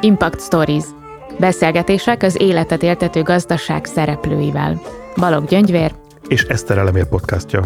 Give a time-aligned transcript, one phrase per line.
[0.00, 0.84] Impact Stories.
[1.38, 4.80] Beszélgetések az életet éltető gazdaság szereplőivel.
[5.16, 5.94] Balog Gyöngyvér
[6.28, 7.62] és Eszter Elemér podcastja.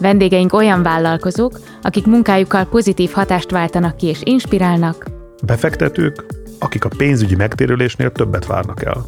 [0.00, 5.06] Vendégeink olyan vállalkozók, akik munkájukkal pozitív hatást váltanak ki és inspirálnak.
[5.42, 6.24] Befektetők,
[6.58, 9.04] akik a pénzügyi megtérülésnél többet várnak el.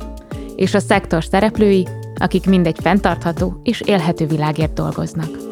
[0.56, 5.47] És a szektor szereplői, akik mindegy fenntartható és élhető világért dolgoznak.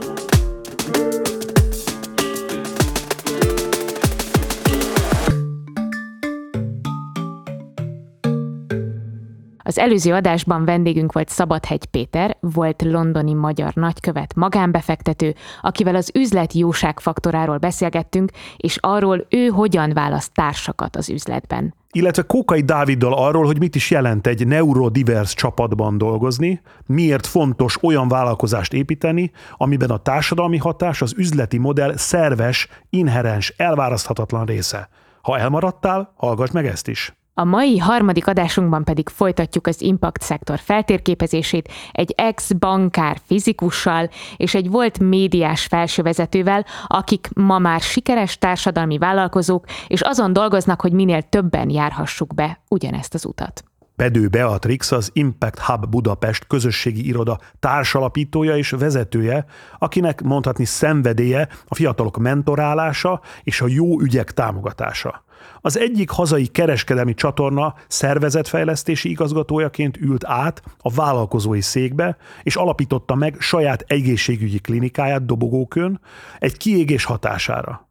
[9.66, 16.52] Az előző adásban vendégünk volt Szabadhegy Péter, volt londoni magyar nagykövet, magánbefektető, akivel az üzlet
[16.52, 23.44] jóság faktoráról beszélgettünk, és arról ő hogyan választ társakat az üzletben illetve Kókai Dáviddal arról,
[23.44, 29.96] hogy mit is jelent egy neurodivers csapatban dolgozni, miért fontos olyan vállalkozást építeni, amiben a
[29.96, 34.88] társadalmi hatás az üzleti modell szerves, inherens, elválaszthatatlan része.
[35.22, 37.14] Ha elmaradtál, hallgass meg ezt is.
[37.38, 44.70] A mai harmadik adásunkban pedig folytatjuk az impact szektor feltérképezését egy ex-bankár fizikussal és egy
[44.70, 51.70] volt médiás felsővezetővel, akik ma már sikeres társadalmi vállalkozók, és azon dolgoznak, hogy minél többen
[51.70, 53.64] járhassuk be ugyanezt az utat.
[53.96, 59.44] Bedő Beatrix az Impact Hub Budapest közösségi iroda társalapítója és vezetője,
[59.78, 65.24] akinek mondhatni szenvedélye a fiatalok mentorálása és a jó ügyek támogatása.
[65.66, 73.36] Az egyik hazai kereskedelmi csatorna szervezetfejlesztési igazgatójaként ült át a vállalkozói székbe, és alapította meg
[73.38, 76.00] saját egészségügyi klinikáját Dobogókön
[76.38, 77.88] egy kiégés hatására.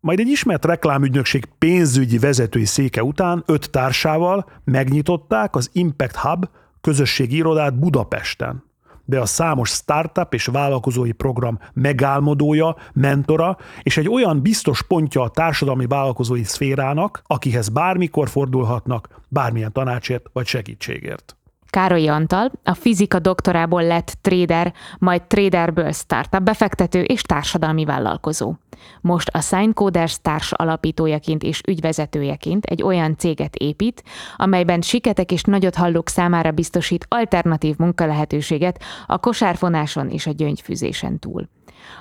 [0.00, 6.48] Majd egy ismert reklámügynökség pénzügyi vezetői széke után öt társával megnyitották az Impact Hub
[6.80, 8.67] közösségi irodát Budapesten
[9.08, 15.28] be a számos startup és vállalkozói program megálmodója, mentora, és egy olyan biztos pontja a
[15.28, 21.37] társadalmi vállalkozói szférának, akihez bármikor fordulhatnak, bármilyen tanácsért vagy segítségért.
[21.70, 28.54] Károly Antal, a fizika doktorából lett trader, majd traderből startup befektető és társadalmi vállalkozó.
[29.00, 34.02] Most a Signcoders társ alapítójaként és ügyvezetőjeként egy olyan céget épít,
[34.36, 41.48] amelyben siketek és nagyot hallók számára biztosít alternatív munkalehetőséget a kosárfonáson és a gyöngyfűzésen túl.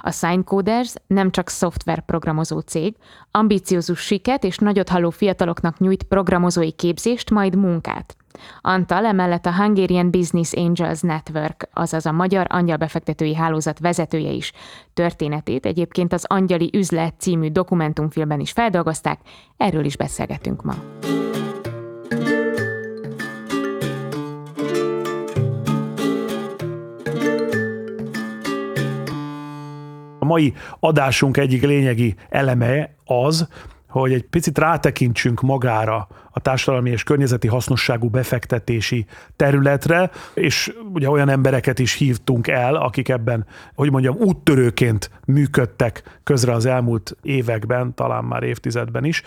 [0.01, 2.95] A Signcoders nem csak szoftverprogramozó cég,
[3.31, 8.15] ambiciózus siket és nagyot halló fiataloknak nyújt programozói képzést, majd munkát.
[8.61, 14.51] Antal emellett a Hungarian Business Angels Network, azaz a Magyar Angyalbefektetői Hálózat vezetője is.
[14.93, 19.19] Történetét egyébként az Angyali Üzlet című dokumentumfilmben is feldolgozták,
[19.57, 20.75] erről is beszélgetünk ma.
[30.27, 33.47] Mai adásunk egyik lényegi eleme az,
[33.89, 39.05] hogy egy picit rátekintsünk magára a társadalmi és környezeti hasznosságú befektetési
[39.35, 43.45] területre, és ugye olyan embereket is hívtunk el, akik ebben,
[43.75, 49.23] hogy mondjam, úttörőként működtek közre az elmúlt években, talán már évtizedben is,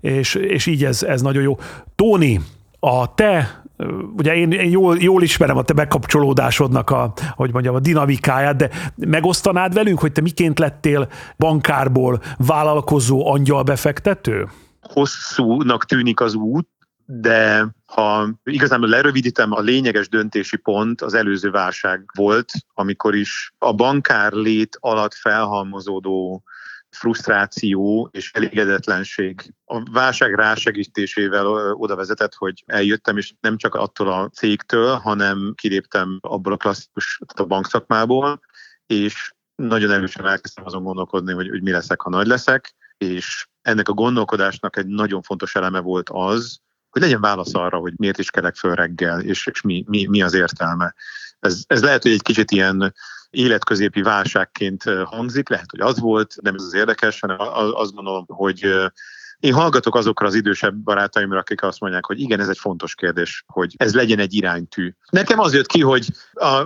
[0.00, 1.58] és, és így ez, ez nagyon jó.
[1.94, 2.40] Tóni,
[2.80, 3.62] a te
[4.16, 8.70] ugye én, én jól, jól ismerem a te bekapcsolódásodnak a, hogy mondjam, a dinamikáját, de
[8.96, 14.48] megosztanád velünk, hogy te miként lettél bankárból vállalkozó angyal befektető?
[14.80, 16.68] Hosszúnak tűnik az út,
[17.06, 23.72] de ha igazából lerövidítem, a lényeges döntési pont az előző válság volt, amikor is a
[23.72, 26.42] bankár lét alatt felhalmozódó
[26.96, 34.28] frusztráció és elégedetlenség a válság rásegítésével oda vezetett, hogy eljöttem, és nem csak attól a
[34.28, 38.40] cégtől, hanem kiléptem abból a klasszikus a bankszakmából,
[38.86, 43.88] és nagyon erősen elkezdtem azon gondolkodni, hogy, hogy mi leszek, ha nagy leszek, és ennek
[43.88, 46.60] a gondolkodásnak egy nagyon fontos eleme volt az,
[46.90, 50.22] hogy legyen válasz arra, hogy miért is kelek föl reggel, és, és mi, mi, mi
[50.22, 50.94] az értelme.
[51.38, 52.94] Ez, ez lehet, hogy egy kicsit ilyen
[53.32, 57.36] életközépi válságként hangzik, lehet, hogy az volt, nem ez az érdekes, hanem
[57.74, 58.74] azt gondolom, hogy
[59.42, 63.44] én hallgatok azokra az idősebb barátaimra, akik azt mondják, hogy igen, ez egy fontos kérdés,
[63.46, 64.94] hogy ez legyen egy iránytű.
[65.10, 66.06] Nekem az jött ki, hogy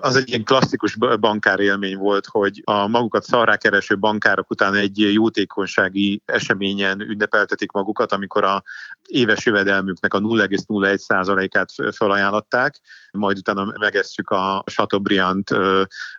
[0.01, 5.13] az egy ilyen klasszikus bankár élmény volt, hogy a magukat szarrá kereső bankárok után egy
[5.13, 8.63] jótékonysági eseményen ünnepeltetik magukat, amikor a
[9.07, 12.81] éves jövedelmüknek a 0,01%-át felajánlották,
[13.13, 15.51] majd utána megesszük a Chateaubriand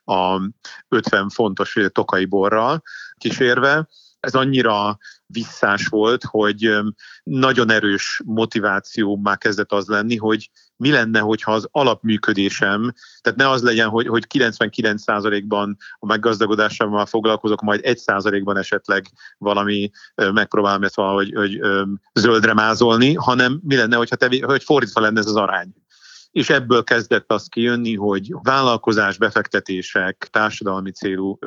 [0.04, 0.42] a
[0.88, 2.82] 50 fontos tokai borral
[3.18, 3.88] kísérve,
[4.20, 6.78] ez annyira visszás volt, hogy
[7.24, 13.50] nagyon erős motiváció már kezdett az lenni, hogy mi lenne, hogyha az alapműködésem, tehát ne
[13.50, 19.06] az legyen, hogy, hogy 99%-ban a meggazdagodásával foglalkozok, majd 1%-ban esetleg
[19.38, 21.60] valami megpróbálom ezt valahogy hogy,
[22.14, 25.74] zöldre mázolni, hanem mi lenne, hogyha te, hogy fordítva lenne ez az arány
[26.38, 31.40] és ebből kezdett az kijönni, hogy vállalkozás, befektetések, társadalmi célú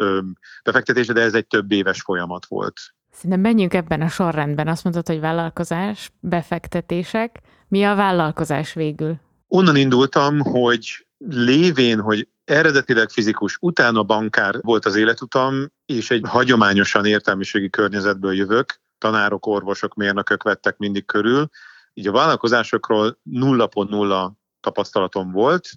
[0.65, 2.81] befektetése, de ez egy több éves folyamat volt.
[3.11, 4.69] Szerintem menjünk ebben a sorrendben.
[4.69, 7.41] Azt mondtad, hogy vállalkozás, befektetések.
[7.69, 9.21] Mi a vállalkozás végül?
[9.49, 17.05] Onnan indultam, hogy lévén, hogy eredetileg fizikus, utána bankár volt az életutam, és egy hagyományosan
[17.05, 21.49] értelmiségi környezetből jövök, tanárok, orvosok, mérnökök vettek mindig körül,
[21.95, 25.69] így a vállalkozásokról 0.0 tapasztalatom volt,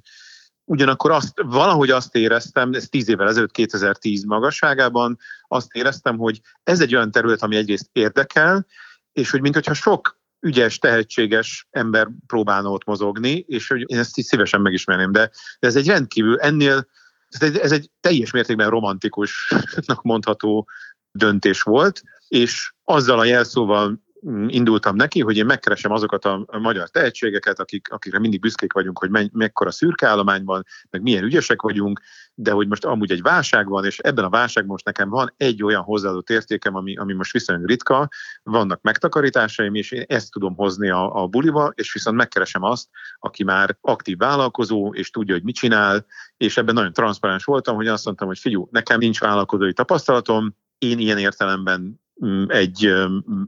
[0.65, 6.81] ugyanakkor azt, valahogy azt éreztem, ez tíz évvel ezelőtt, 2010 magasságában, azt éreztem, hogy ez
[6.81, 8.65] egy olyan terület, ami egyrészt érdekel,
[9.11, 14.25] és hogy mintha sok ügyes, tehetséges ember próbálna ott mozogni, és hogy én ezt így
[14.25, 16.87] szívesen megismerném, de, de ez egy rendkívül, ennél,
[17.29, 20.67] ez egy, ez egy teljes mértékben romantikusnak mondható
[21.11, 24.01] döntés volt, és azzal a jelszóval
[24.47, 29.09] indultam neki, hogy én megkeresem azokat a, magyar tehetségeket, akik, akikre mindig büszkék vagyunk, hogy
[29.09, 32.01] me, mekkora szürke állomány van, meg milyen ügyesek vagyunk,
[32.33, 35.63] de hogy most amúgy egy válság van, és ebben a válságban most nekem van egy
[35.63, 38.09] olyan hozzáadott értékem, ami, ami most viszonylag ritka,
[38.43, 42.87] vannak megtakarításaim, és én ezt tudom hozni a, a buliba, és viszont megkeresem azt,
[43.19, 46.05] aki már aktív vállalkozó, és tudja, hogy mit csinál,
[46.37, 50.99] és ebben nagyon transzparens voltam, hogy azt mondtam, hogy figyú, nekem nincs vállalkozói tapasztalatom, én
[50.99, 52.02] ilyen értelemben Mm,
[52.47, 52.93] egy,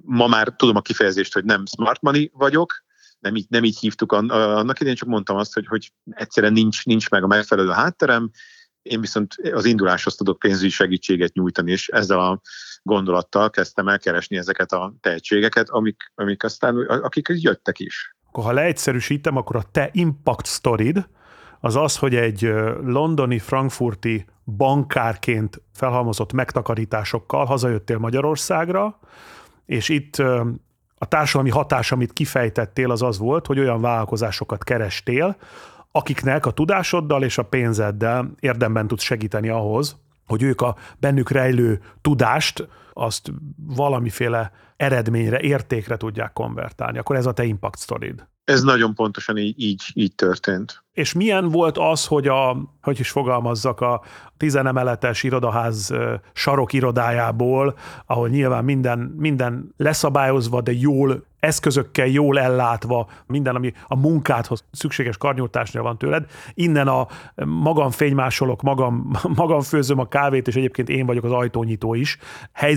[0.01, 2.83] ma már tudom a kifejezést, hogy nem smart money vagyok,
[3.19, 7.09] nem így, nem így hívtuk annak idején, csak mondtam azt, hogy, hogy egyszerűen nincs, nincs
[7.09, 8.31] meg a megfelelő hátterem,
[8.81, 12.41] én viszont az induláshoz tudok pénzügyi segítséget nyújtani, és ezzel a
[12.83, 18.15] gondolattal kezdtem el keresni ezeket a tehetségeket, amik, amik aztán, akik jöttek is.
[18.31, 21.05] Ha leegyszerűsítem, akkor a te impact storyd
[21.59, 22.53] az az, hogy egy
[22.83, 24.25] londoni, frankfurti
[24.57, 28.99] bankárként felhalmozott megtakarításokkal hazajöttél Magyarországra,
[29.65, 30.15] és itt
[30.97, 35.35] a társadalmi hatás, amit kifejtettél, az az volt, hogy olyan vállalkozásokat kerestél,
[35.91, 39.97] akiknek a tudásoddal és a pénzeddel érdemben tudsz segíteni ahhoz,
[40.27, 46.97] hogy ők a bennük rejlő tudást azt valamiféle eredményre, értékre tudják konvertálni.
[46.97, 48.25] Akkor ez a te impact storyd.
[48.43, 50.83] Ez nagyon pontosan így, így, így történt.
[50.91, 54.01] És milyen volt az, hogy a, hogy is fogalmazzak, a
[54.37, 55.93] tizenemeletes irodaház
[56.33, 63.95] sarok irodájából, ahol nyilván minden, minden leszabályozva, de jól eszközökkel jól ellátva, minden, ami a
[63.95, 66.25] munkádhoz szükséges karnyújtásnál van tőled.
[66.53, 67.07] Innen a
[67.45, 72.17] magam fénymásolok, magam, magam főzöm a kávét, és egyébként én vagyok az ajtónyitó is,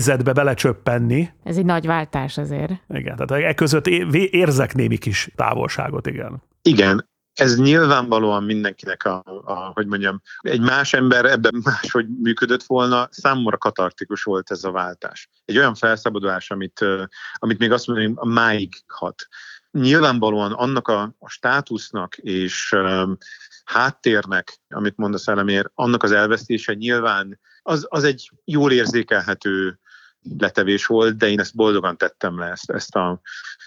[0.09, 1.29] helyzetbe belecsöppenni.
[1.43, 2.71] Ez egy nagy váltás azért.
[2.89, 6.43] Igen, tehát e között érzek némi kis távolságot, igen.
[6.61, 13.07] Igen, ez nyilvánvalóan mindenkinek a, a, hogy mondjam, egy más ember ebben máshogy működött volna,
[13.11, 15.29] számomra katartikus volt ez a váltás.
[15.45, 16.85] Egy olyan felszabadulás, amit,
[17.33, 19.27] amit még azt mondom, a máig hat.
[19.71, 23.17] Nyilvánvalóan annak a, a státusznak és um,
[23.65, 29.79] háttérnek, amit mondasz elemér, annak az elvesztése nyilván az, az egy jól érzékelhető
[30.37, 33.21] letevés volt, de én ezt boldogan tettem le, ezt, ezt a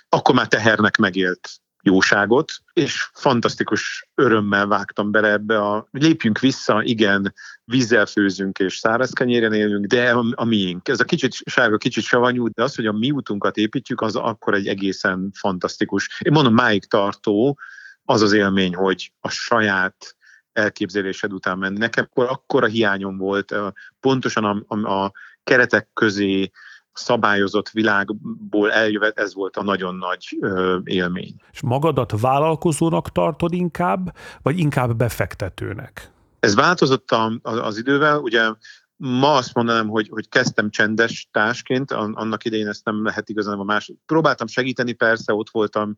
[0.09, 1.49] akkor már tehernek megélt
[1.83, 9.13] jóságot, és fantasztikus örömmel vágtam bele ebbe a lépjünk vissza, igen, vízzel főzünk és száraz
[9.13, 10.89] kenyéren élünk, de a, a miénk.
[10.89, 14.55] Ez a kicsit sárga, kicsit savanyú, de az, hogy a mi útunkat építjük, az akkor
[14.55, 16.21] egy egészen fantasztikus.
[16.21, 17.59] Én mondom, máig tartó
[18.05, 20.17] az az élmény, hogy a saját
[20.53, 21.79] elképzelésed után menni.
[21.79, 23.55] Nekem akkor akkora hiányom volt,
[24.01, 25.13] pontosan a, a, a
[25.45, 26.51] keretek közé
[26.93, 31.35] szabályozott világból eljövet, ez volt a nagyon nagy ö, élmény.
[31.53, 36.11] És magadat vállalkozónak tartod inkább, vagy inkább befektetőnek?
[36.41, 38.51] Ez változott a, a, az idővel, ugye
[38.97, 43.65] ma azt mondanám, hogy, hogy kezdtem csendes társként, annak idején ezt nem lehet igazán a
[43.65, 43.93] más.
[44.07, 45.95] Próbáltam segíteni, persze, ott voltam,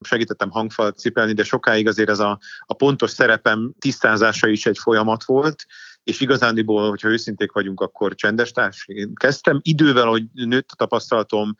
[0.00, 5.24] segítettem hangfalat cipelni, de sokáig azért ez a, a pontos szerepem tisztázása is egy folyamat
[5.24, 5.66] volt,
[6.04, 8.84] és igazándiból, hogyha őszinték vagyunk, akkor csendes társ.
[8.86, 11.56] Én kezdtem idővel, hogy nőtt a tapasztalatom,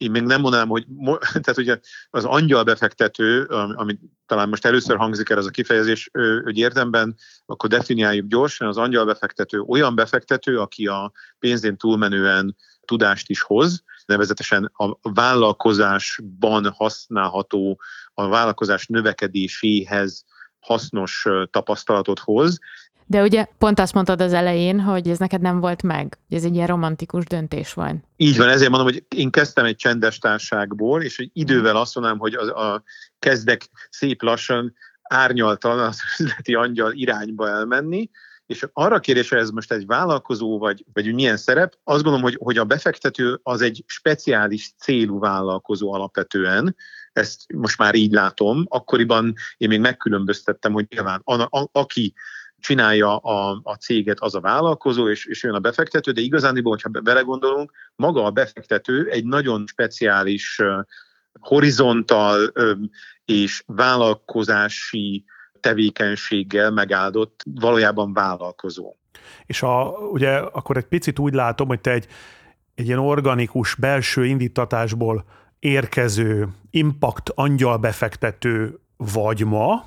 [0.00, 0.86] én még nem mondanám, hogy
[1.42, 1.78] tehát ugye
[2.10, 3.42] az angyal befektető,
[3.74, 6.10] ami talán most először hangzik el ez a kifejezés,
[6.42, 13.28] hogy érdemben, akkor definiáljuk gyorsan, az angyal befektető olyan befektető, aki a pénzén túlmenően tudást
[13.28, 17.80] is hoz, nevezetesen a vállalkozásban használható,
[18.14, 20.24] a vállalkozás növekedéséhez
[20.60, 22.58] hasznos tapasztalatot hoz,
[23.10, 26.44] De ugye pont azt mondtad az elején, hogy ez neked nem volt meg, hogy ez
[26.44, 27.96] egy ilyen romantikus döntés volt.
[28.16, 32.18] Így van, ezért mondom, hogy én kezdtem egy csendes társágból, és egy idővel azt mondanám,
[32.18, 32.82] hogy a, a
[33.18, 38.10] kezdek szép lassan árnyaltan az üzleti angyal irányba elmenni,
[38.46, 42.58] és arra kérdésre ez most egy vállalkozó, vagy, vagy milyen szerep, azt gondolom, hogy, hogy
[42.58, 46.76] a befektető az egy speciális célú vállalkozó alapvetően,
[47.12, 48.64] ezt most már így látom.
[48.68, 52.14] Akkoriban én még megkülönböztettem, hogy nyilván a, a, aki
[52.60, 57.00] csinálja a, a céget az a vállalkozó, és, és jön a befektető, de igazániból, hogyha
[57.00, 60.60] belegondolunk, maga a befektető egy nagyon speciális
[61.40, 62.52] horizontal
[63.24, 65.24] és vállalkozási
[65.60, 68.94] tevékenységgel megáldott valójában vállalkozó.
[69.46, 72.06] És a, ugye akkor egy picit úgy látom, hogy te egy,
[72.74, 75.24] egy ilyen organikus belső indítatásból
[75.58, 79.84] érkező impact angyal befektető vagy ma.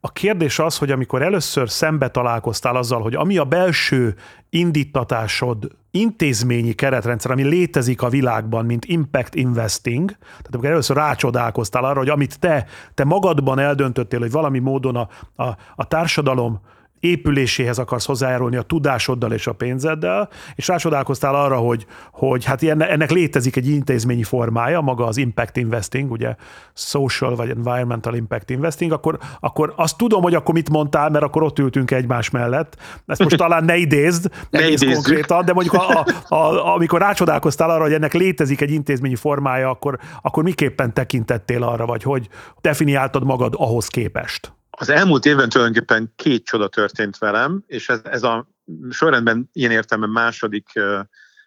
[0.00, 4.14] A kérdés az, hogy amikor először szembe találkoztál azzal, hogy ami a belső
[4.50, 11.98] indítatásod intézményi keretrendszer, ami létezik a világban, mint impact investing, tehát amikor először rácsodálkoztál arra,
[11.98, 15.08] hogy amit te, te magadban eldöntöttél, hogy valami módon a,
[15.42, 16.60] a, a társadalom
[17.00, 23.10] épüléséhez akarsz hozzájárulni a tudásoddal és a pénzeddel, és rácsodálkoztál arra, hogy, hogy hát ennek
[23.10, 26.34] létezik egy intézményi formája, maga az impact investing, ugye
[26.74, 31.42] social vagy environmental impact investing, akkor, akkor azt tudom, hogy akkor mit mondtál, mert akkor
[31.42, 32.76] ott ültünk egymás mellett.
[33.06, 34.92] Ezt most talán ne idézd ne idézzük.
[34.92, 39.70] konkrétan, de mondjuk a, a, a, amikor rácsodálkoztál arra, hogy ennek létezik egy intézményi formája,
[39.70, 42.28] akkor, akkor miképpen tekintettél arra, vagy hogy
[42.60, 44.52] definiáltad magad ahhoz képest?
[44.80, 48.48] Az elmúlt évben tulajdonképpen két csoda történt velem, és ez, ez a
[48.90, 50.68] sorrendben ilyen értelemben második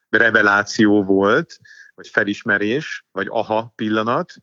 [0.10, 1.60] reveláció volt,
[1.96, 4.34] vagy felismerés, vagy aha pillanat.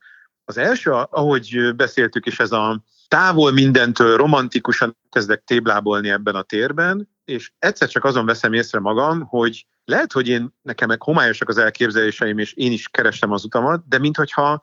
[0.44, 7.08] Az első, ahogy beszéltük, és ez a távol mindentől romantikusan kezdek téblábolni ebben a térben,
[7.24, 11.58] és egyszer csak azon veszem észre magam, hogy lehet, hogy én nekem meg homályosak az
[11.58, 14.60] elképzeléseim, és én is kerestem az utamat, de minthogyha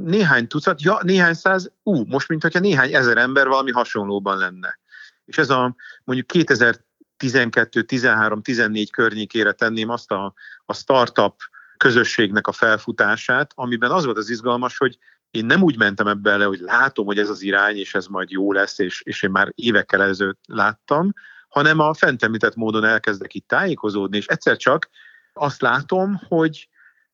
[0.00, 4.78] néhány tucat, ja, néhány száz, ú, most mint hogyha néhány ezer ember valami hasonlóban lenne.
[5.24, 10.34] És ez a mondjuk 2012, 13, 14 környékére tenném azt a,
[10.64, 11.34] a startup
[11.76, 14.98] közösségnek a felfutását, amiben az volt az izgalmas, hogy
[15.30, 18.30] én nem úgy mentem ebbe bele, hogy látom, hogy ez az irány, és ez majd
[18.30, 21.12] jó lesz, és, és én már évekkel ezelőtt láttam,
[21.48, 24.88] hanem a fent említett módon elkezdek itt tájékozódni, és egyszer csak
[25.32, 26.68] azt látom, hogy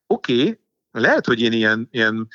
[0.07, 0.61] oké, okay,
[0.91, 2.29] lehet, hogy én ilyen, ilyen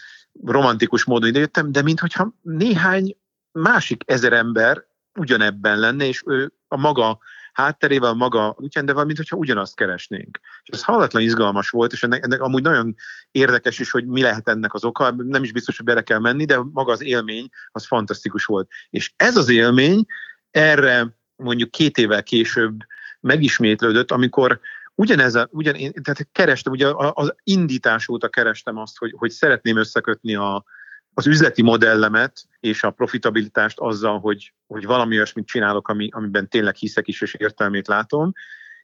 [0.46, 3.18] romantikus módon idejöttem, de mintha néhány
[3.52, 4.86] másik ezer ember
[5.20, 7.20] ugyanebben lenne, és ő a maga
[7.54, 10.40] hátterével, maga útján, de valamint, hogyha ugyanazt keresnénk.
[10.64, 12.96] És ez hallatlan izgalmas volt, és ennek, ennek amúgy nagyon
[13.32, 16.46] érdekes is, hogy mi lehet ennek az oka, nem is biztos, hogy bele kell menni,
[16.46, 18.70] de maga az élmény az fantasztikus volt.
[18.90, 20.06] És ez az élmény
[20.52, 22.80] erre mondjuk két évvel később
[23.20, 24.60] megismétlődött, amikor
[24.98, 30.36] ugyanez a, ugyan, tehát kerestem, ugye az indítás óta kerestem azt, hogy, hogy szeretném összekötni
[30.36, 30.66] a,
[31.14, 36.76] az üzleti modellemet és a profitabilitást azzal, hogy, hogy valami olyasmit csinálok, ami, amiben tényleg
[36.76, 38.34] hiszek is, és értelmét látom,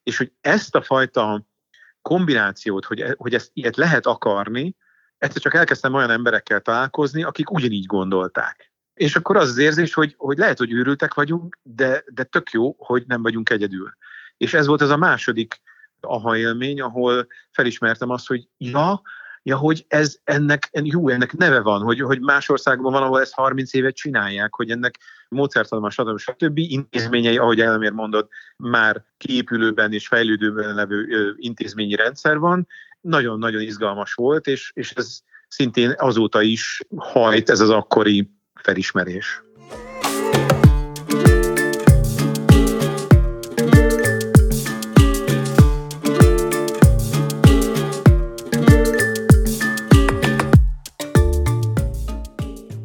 [0.04, 1.46] és hogy ezt a fajta
[2.02, 4.76] kombinációt, hogy, hogy ezt ilyet lehet akarni,
[5.18, 8.72] egyszer csak elkezdtem olyan emberekkel találkozni, akik ugyanígy gondolták.
[8.94, 12.76] És akkor az az érzés, hogy, hogy lehet, hogy őrültek vagyunk, de, de tök jó,
[12.78, 13.98] hogy nem vagyunk egyedül.
[14.38, 15.62] És ez volt az a második
[16.08, 19.02] aha élmény, ahol felismertem azt, hogy ja,
[19.44, 23.34] ja, hogy ez ennek, jó, ennek neve van, hogy, hogy más országban van, ahol ezt
[23.34, 26.18] 30 évet csinálják, hogy ennek módszertanban, stb.
[26.18, 26.58] stb.
[26.58, 32.68] intézményei, ahogy Elmér mondott, már kiépülőben és fejlődőben levő intézményi rendszer van.
[33.02, 39.44] Nagyon-nagyon izgalmas volt, és, és ez szintén azóta is hajt ez az akkori felismerés.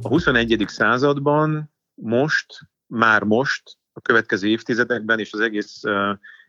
[0.09, 0.65] A 21.
[0.67, 5.83] században most, már most, a következő évtizedekben és az egész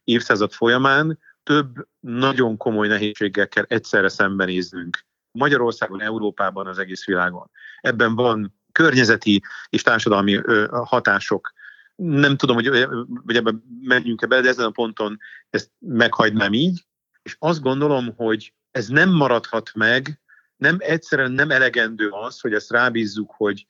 [0.03, 5.05] évszázad folyamán több nagyon komoly nehézséggel kell egyszerre szembenéznünk.
[5.31, 7.49] Magyarországon, Európában, az egész világon.
[7.81, 11.53] Ebben van környezeti és társadalmi hatások.
[11.95, 12.87] Nem tudom, hogy,
[13.25, 16.85] hogy ebben menjünk-e bele, de ezen a ponton ezt meghagynám így,
[17.21, 20.18] és azt gondolom, hogy ez nem maradhat meg
[20.59, 23.65] nem egyszerűen nem elegendő az, hogy ezt rábízzuk, hogy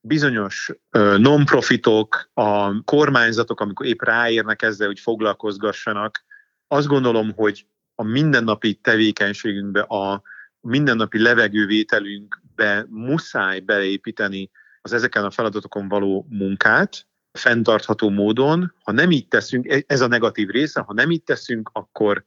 [0.00, 0.72] bizonyos
[1.16, 6.24] non-profitok, a kormányzatok, amikor épp ráérnek ezzel, hogy foglalkozgassanak,
[6.66, 10.22] azt gondolom, hogy a mindennapi tevékenységünkbe, a
[10.60, 14.50] mindennapi levegővételünkbe muszáj beleépíteni
[14.82, 18.74] az ezeken a feladatokon való munkát, fenntartható módon.
[18.82, 22.24] Ha nem így teszünk, e, ez a negatív része, ha nem így teszünk, akkor,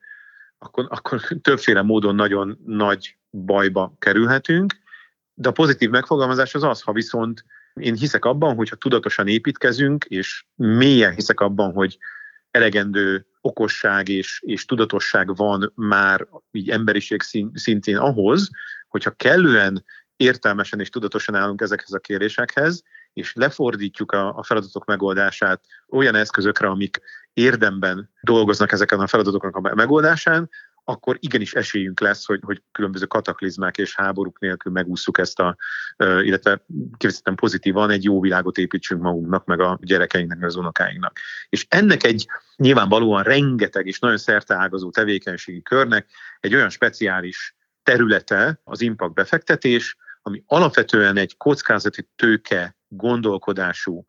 [0.57, 4.75] akkor, akkor többféle módon nagyon nagy bajba kerülhetünk.
[5.34, 10.03] De a pozitív megfogalmazás az az, ha viszont én hiszek abban, hogy ha tudatosan építkezünk,
[10.03, 11.98] és mélyen hiszek abban, hogy
[12.51, 17.22] elegendő okosság és, és tudatosság van már így emberiség
[17.53, 18.50] szintén ahhoz,
[18.88, 25.62] hogyha kellően értelmesen és tudatosan állunk ezekhez a kérésekhez, és lefordítjuk a, a feladatok megoldását
[25.89, 27.01] olyan eszközökre, amik
[27.34, 30.50] érdemben dolgoznak ezeken a feladatoknak a megoldásán,
[30.89, 35.58] akkor igenis esélyünk lesz, hogy, hogy különböző kataklizmák és háborúk nélkül megúszuk ezt a,
[35.98, 36.65] illetve
[36.98, 41.20] kifejezetten pozitívan egy jó világot építsünk magunknak, meg a gyerekeinknek, meg az unokáinknak.
[41.50, 48.82] És ennek egy nyilvánvalóan rengeteg és nagyon szerteágazó tevékenységi körnek egy olyan speciális területe az
[48.82, 54.06] impact befektetés, ami alapvetően egy kockázati tőke gondolkodású,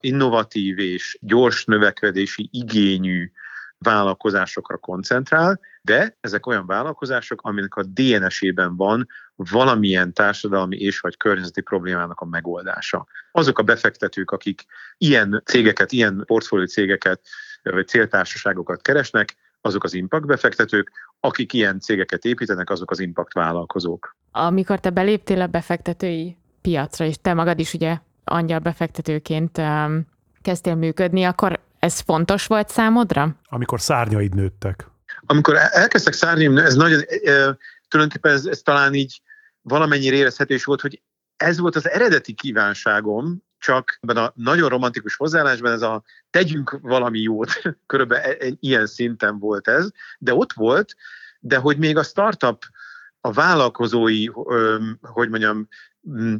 [0.00, 3.30] innovatív és gyors növekedési igényű
[3.78, 9.06] vállalkozásokra koncentrál, de ezek olyan vállalkozások, aminek a DNS-ében van
[9.36, 13.06] valamilyen társadalmi és vagy környezeti problémának a megoldása.
[13.32, 14.64] Azok a befektetők, akik
[14.98, 17.20] ilyen cégeket, ilyen portfólió cégeket
[17.62, 24.16] vagy céltársaságokat keresnek, azok az impact befektetők, akik ilyen cégeket építenek, azok az impact vállalkozók.
[24.30, 30.06] Amikor te beléptél a befektetői piacra, és te magad is ugye angyal befektetőként um,
[30.42, 33.36] kezdtél működni, akkor ez fontos volt számodra?
[33.48, 34.86] Amikor szárnyaid nőttek.
[35.30, 37.56] Amikor elkezdtek szárnyai, ez nagyon, e,
[37.88, 39.22] tulajdonképpen ez, ez talán így
[39.60, 41.02] valamennyire érezhető is volt, hogy
[41.36, 47.20] ez volt az eredeti kívánságom, csak ebben a nagyon romantikus hozzáállásban ez a tegyünk valami
[47.20, 50.94] jót, körülbelül e, ilyen szinten volt ez, de ott volt,
[51.40, 52.64] de hogy még a startup,
[53.20, 54.26] a vállalkozói,
[55.00, 55.68] hogy mondjam,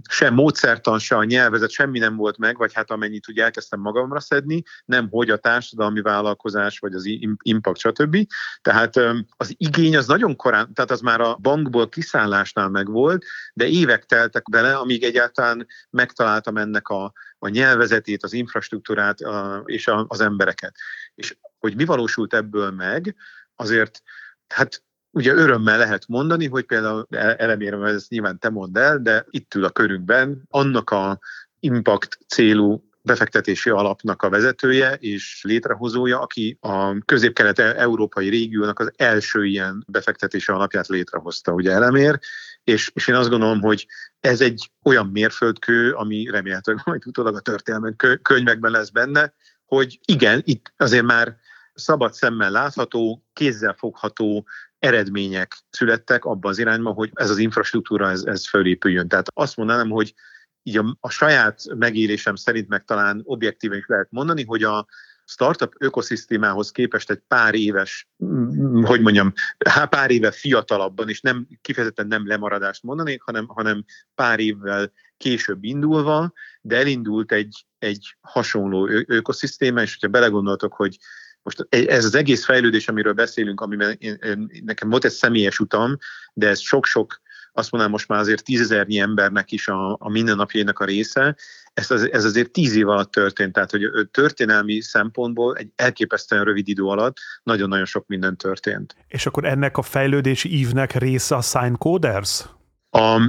[0.08, 4.20] sem módszertan, se a nyelvezet, semmi nem volt meg, vagy hát amennyit úgy elkezdtem magamra
[4.20, 7.04] szedni, nem hogy a társadalmi vállalkozás, vagy az
[7.42, 8.26] impact, stb.
[8.62, 8.96] Tehát
[9.36, 13.24] az igény az nagyon korán, tehát az már a bankból kiszállásnál megvolt,
[13.54, 19.86] de évek teltek bele, amíg egyáltalán megtaláltam ennek a, a nyelvezetét, az infrastruktúrát a, és
[19.86, 20.74] a, az embereket.
[21.14, 23.16] És hogy mi valósult ebből meg,
[23.54, 24.02] azért
[24.46, 29.54] hát Ugye örömmel lehet mondani, hogy például elemérem, ezt nyilván te mondd el, de itt
[29.54, 31.18] ül a körünkben annak a
[31.60, 39.84] impact célú befektetési alapnak a vezetője és létrehozója, aki a közép-kelet-európai régiónak az első ilyen
[39.88, 42.18] befektetési alapját létrehozta, ugye elemér,
[42.64, 43.86] és, és én azt gondolom, hogy
[44.20, 49.32] ez egy olyan mérföldkő, ami remélhetőleg majd utólag a történelmi könyvekben lesz benne,
[49.64, 51.36] hogy igen, itt azért már
[51.74, 54.46] szabad szemmel látható, kézzel fogható
[54.80, 59.08] eredmények születtek abban az irányban, hogy ez az infrastruktúra ez, ez fölépüljön.
[59.08, 60.14] Tehát azt mondanám, hogy
[60.62, 64.86] így a, a saját megélésem szerint meg talán objektíven is lehet mondani, hogy a
[65.24, 69.32] startup ökoszisztémához képest egy pár éves, mm, hogy mondjam,
[69.88, 76.32] pár éve fiatalabban, és nem kifejezetten nem lemaradást mondanék, hanem, hanem pár évvel később indulva,
[76.60, 80.98] de elindult egy, egy hasonló ökoszisztéma, és hogyha belegondoltok, hogy
[81.42, 85.96] most ez az egész fejlődés, amiről beszélünk, amiben én, én, nekem volt egy személyes utam,
[86.32, 87.20] de ez sok-sok,
[87.52, 91.36] azt mondanám most már azért tízezernyi embernek is a, a mindennapjainak a része,
[91.74, 96.68] ez, az, ez azért tíz év alatt történt, tehát hogy történelmi szempontból egy elképesztően rövid
[96.68, 98.96] idő alatt nagyon-nagyon sok minden történt.
[99.08, 102.44] És akkor ennek a fejlődési ívnek része a Sign Coders?
[102.90, 103.20] A,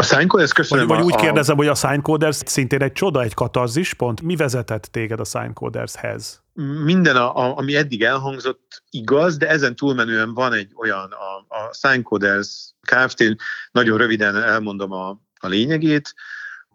[0.00, 0.86] a Signcoders köszönöm.
[0.86, 4.22] Vagy, vagy úgy a, kérdezem, hogy a Signcoders szintén egy csoda, egy katarzis pont.
[4.22, 6.42] Mi vezetett téged a Signcodershez?
[6.84, 11.72] Minden, a, a, ami eddig elhangzott igaz, de ezen túlmenően van egy olyan, a, a
[11.72, 13.36] Signcoders Kft.
[13.72, 15.08] Nagyon röviden elmondom a,
[15.40, 16.14] a lényegét.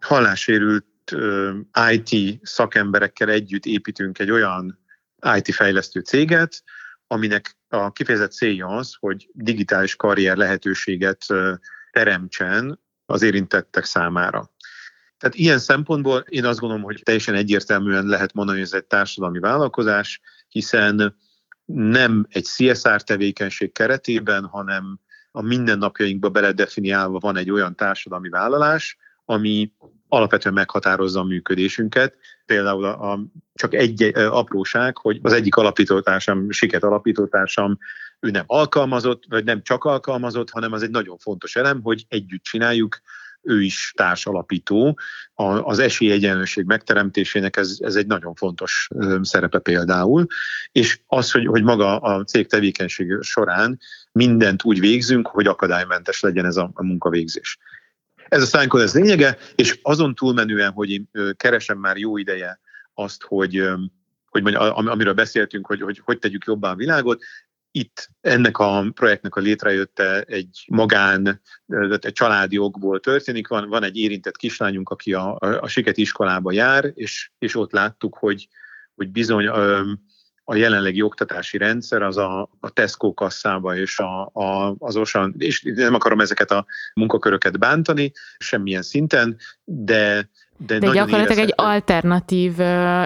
[0.00, 1.54] Hallássérült uh,
[1.90, 4.78] IT szakemberekkel együtt építünk egy olyan
[5.36, 6.62] IT fejlesztő céget,
[7.06, 11.26] aminek a kifejezett célja az, hogy digitális karrier lehetőséget
[11.90, 14.50] teremtsen az érintettek számára.
[15.18, 19.38] Tehát ilyen szempontból én azt gondolom, hogy teljesen egyértelműen lehet mondani, hogy ez egy társadalmi
[19.38, 21.16] vállalkozás, hiszen
[21.64, 29.72] nem egy CSR tevékenység keretében, hanem a mindennapjainkba beledefiniálva van egy olyan társadalmi vállalás, ami
[30.08, 32.16] alapvetően meghatározza a működésünket.
[32.46, 33.20] Például a, a,
[33.54, 37.78] csak egy apróság, hogy az egyik alapítótársam, Siket alapítótársam,
[38.26, 42.42] ő nem alkalmazott, vagy nem csak alkalmazott, hanem az egy nagyon fontos elem, hogy együtt
[42.42, 43.00] csináljuk,
[43.46, 44.98] ő is társalapító.
[45.62, 48.88] Az esélyegyenlőség megteremtésének ez, ez egy nagyon fontos
[49.22, 50.26] szerepe például.
[50.72, 53.78] És az, hogy, hogy maga a cég tevékenység során
[54.12, 57.58] mindent úgy végzünk, hogy akadálymentes legyen ez a, a munkavégzés.
[58.28, 62.60] Ez a Signcode ez lényege, és azon túlmenően, hogy én keresem már jó ideje
[62.94, 63.68] azt, hogy,
[64.30, 67.22] hogy mondja, amiről beszéltünk, hogy, hogy hogy tegyük jobbá a világot,
[67.76, 71.40] itt ennek a projektnek a létrejötte egy magán,
[72.00, 73.48] egy családi okból történik.
[73.48, 78.16] Van, van egy érintett kislányunk, aki a, a Siket iskolába jár, és, és ott láttuk,
[78.18, 78.48] hogy,
[78.94, 79.46] hogy bizony
[80.44, 85.62] a jelenlegi oktatási rendszer az a, a Tesco kasszába és a, a, az OSAN, és
[85.74, 92.52] nem akarom ezeket a munkaköröket bántani semmilyen szinten, de de, de gyakorlatilag egy alternatív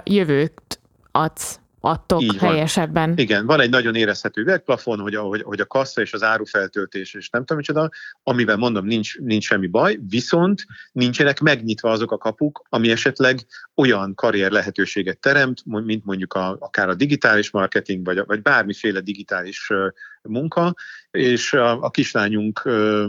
[0.04, 0.80] jövőt
[1.10, 3.08] adsz adtok Így helyesebben.
[3.08, 3.18] Van.
[3.18, 7.14] Igen, van egy nagyon érezhető üvegplafon, hogy a, hogy, hogy a kassa és az árufeltöltés,
[7.14, 7.90] és nem tudom micsoda,
[8.22, 13.40] amivel mondom, nincs, nincs semmi baj, viszont nincsenek megnyitva azok a kapuk, ami esetleg
[13.74, 19.70] olyan karrier lehetőséget teremt, mint mondjuk a, akár a digitális marketing, vagy, vagy bármiféle digitális
[20.22, 20.74] munka,
[21.10, 22.62] és a, a kislányunk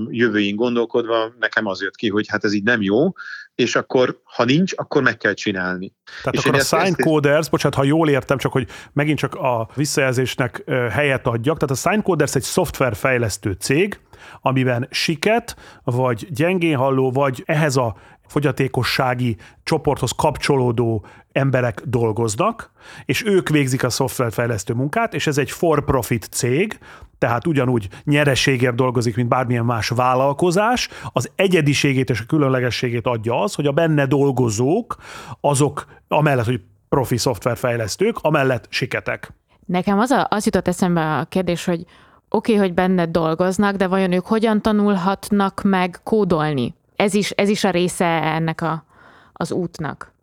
[0.10, 3.14] jövőjén gondolkodva nekem az jött ki, hogy hát ez így nem jó,
[3.62, 5.94] és akkor, ha nincs, akkor meg kell csinálni.
[6.24, 9.70] Tehát és akkor a sign coders, bocsánat, ha jól értem, csak hogy megint csak a
[9.76, 14.00] visszajelzésnek helyet adjak, tehát a sign coders egy szoftverfejlesztő cég,
[14.42, 17.96] amiben siket, vagy gyengén halló, vagy ehhez a
[18.32, 22.72] fogyatékossági csoporthoz kapcsolódó emberek dolgoznak,
[23.06, 26.80] és ők végzik a szoftverfejlesztő munkát, és ez egy for-profit cég,
[27.18, 30.90] tehát ugyanúgy nyereségért dolgozik, mint bármilyen más vállalkozás.
[31.14, 34.96] Az egyediségét és a különlegességét adja az, hogy a benne dolgozók,
[35.42, 39.34] azok amellett, hogy profi szoftverfejlesztők, amellett siketek.
[39.66, 41.86] Nekem az, a, az jutott eszembe a kérdés, hogy
[42.30, 46.76] oké, okay, hogy benne dolgoznak, de vajon ők hogyan tanulhatnak meg kódolni?
[47.02, 48.86] Ez is, ez is a része ennek a,
[49.34, 50.14] az útnak.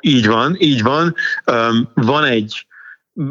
[0.00, 1.14] Így van, így van.
[1.46, 2.66] Um, van egy,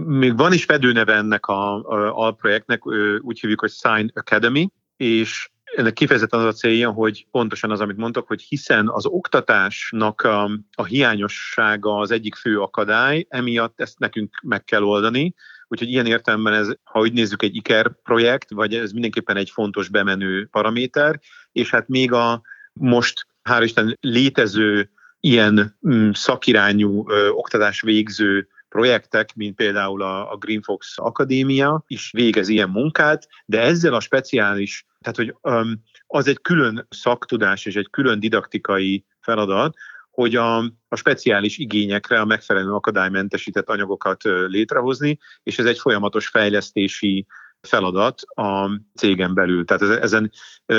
[0.05, 2.85] még van is fedőneve ennek a, a alprojektnek,
[3.21, 7.97] úgy hívjuk, hogy Sign Academy, és ennek kifejezetten az a célja, hogy pontosan az, amit
[7.97, 10.43] mondtak, hogy hiszen az oktatásnak a,
[10.75, 15.33] a hiányossága az egyik fő akadály, emiatt ezt nekünk meg kell oldani,
[15.67, 19.89] Úgyhogy ilyen értelemben ez, ha úgy nézzük, egy IKER projekt, vagy ez mindenképpen egy fontos
[19.89, 21.19] bemenő paraméter,
[21.51, 22.41] és hát még a
[22.73, 30.37] most, hál' Isten, létező ilyen mm, szakirányú ö, oktatás végző projektek, mint például a, a
[30.37, 36.27] Green Fox Akadémia is végez ilyen munkát, de ezzel a speciális, tehát hogy um, az
[36.27, 39.75] egy külön szaktudás és egy külön didaktikai feladat,
[40.11, 40.57] hogy a,
[40.87, 47.25] a speciális igényekre a megfelelő akadálymentesített anyagokat létrehozni, és ez egy folyamatos fejlesztési
[47.67, 49.65] feladat a cégen belül.
[49.65, 50.31] Tehát ezen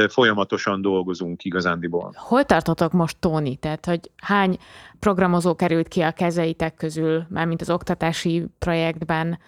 [0.08, 2.14] folyamatosan dolgozunk igazándiból.
[2.16, 3.56] Hol tartotok most, Tóni?
[3.56, 4.58] Tehát, hogy hány
[4.98, 9.38] programozó került ki a kezeitek közül, mármint az oktatási projektben,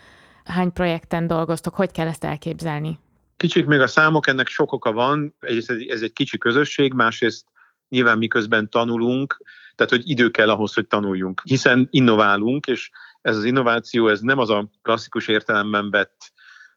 [0.45, 2.99] hány projekten dolgoztok, hogy kell ezt elképzelni?
[3.37, 5.35] Kicsit még a számok, ennek sok oka van.
[5.41, 7.47] Egyrészt ez egy kicsi közösség, másrészt
[7.89, 9.43] nyilván miközben tanulunk,
[9.75, 12.91] tehát hogy idő kell ahhoz, hogy tanuljunk, hiszen innoválunk, és
[13.23, 16.33] ez az innováció, ez nem az a klasszikus értelemben vett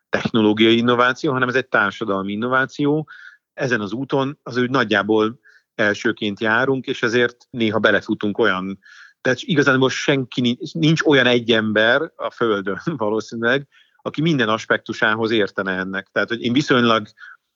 [0.10, 3.10] technológiai innováció, hanem ez egy társadalmi innováció.
[3.54, 5.40] Ezen az úton az úgy nagyjából
[5.76, 8.80] elsőként járunk, és ezért néha belefutunk olyan,
[9.22, 13.68] tehát igazán senki nincs, nincs olyan egy ember a Földön valószínűleg,
[14.02, 16.08] aki minden aspektusához értene ennek.
[16.12, 17.08] Tehát, hogy én viszonylag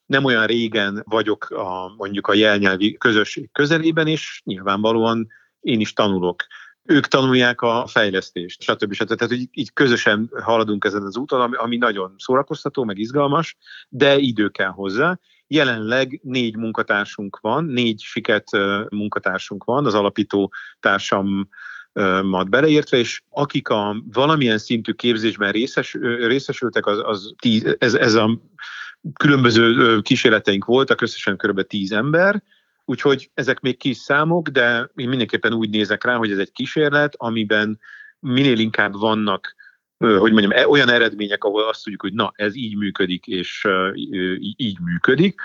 [0.05, 5.27] nem olyan régen vagyok a, mondjuk a jelnyelvi közösség közelében, és nyilvánvalóan
[5.59, 6.43] én is tanulok
[6.83, 8.93] ők tanulják a fejlesztést, stb.
[8.93, 9.15] stb.
[9.15, 13.57] Tehát, hogy így közösen haladunk ezen az úton, ami, ami nagyon szórakoztató, meg izgalmas,
[13.89, 15.19] de idő kell hozzá.
[15.47, 18.49] Jelenleg négy munkatársunk van, négy siket
[18.89, 21.49] munkatársunk van, az alapító társam
[22.23, 28.13] mat beleértve, és akik a valamilyen szintű képzésben részes, részesültek, az, az tíz, ez, ez
[28.13, 28.39] a
[29.13, 31.61] különböző kísérleteink voltak, összesen kb.
[31.61, 32.43] tíz ember,
[32.85, 37.13] Úgyhogy ezek még kis számok, de én mindenképpen úgy nézek rá, hogy ez egy kísérlet,
[37.17, 37.79] amiben
[38.19, 39.55] minél inkább vannak
[39.97, 43.67] hogy mondjam, e, olyan eredmények, ahol azt tudjuk, hogy na, ez így működik, és
[44.55, 45.41] így működik,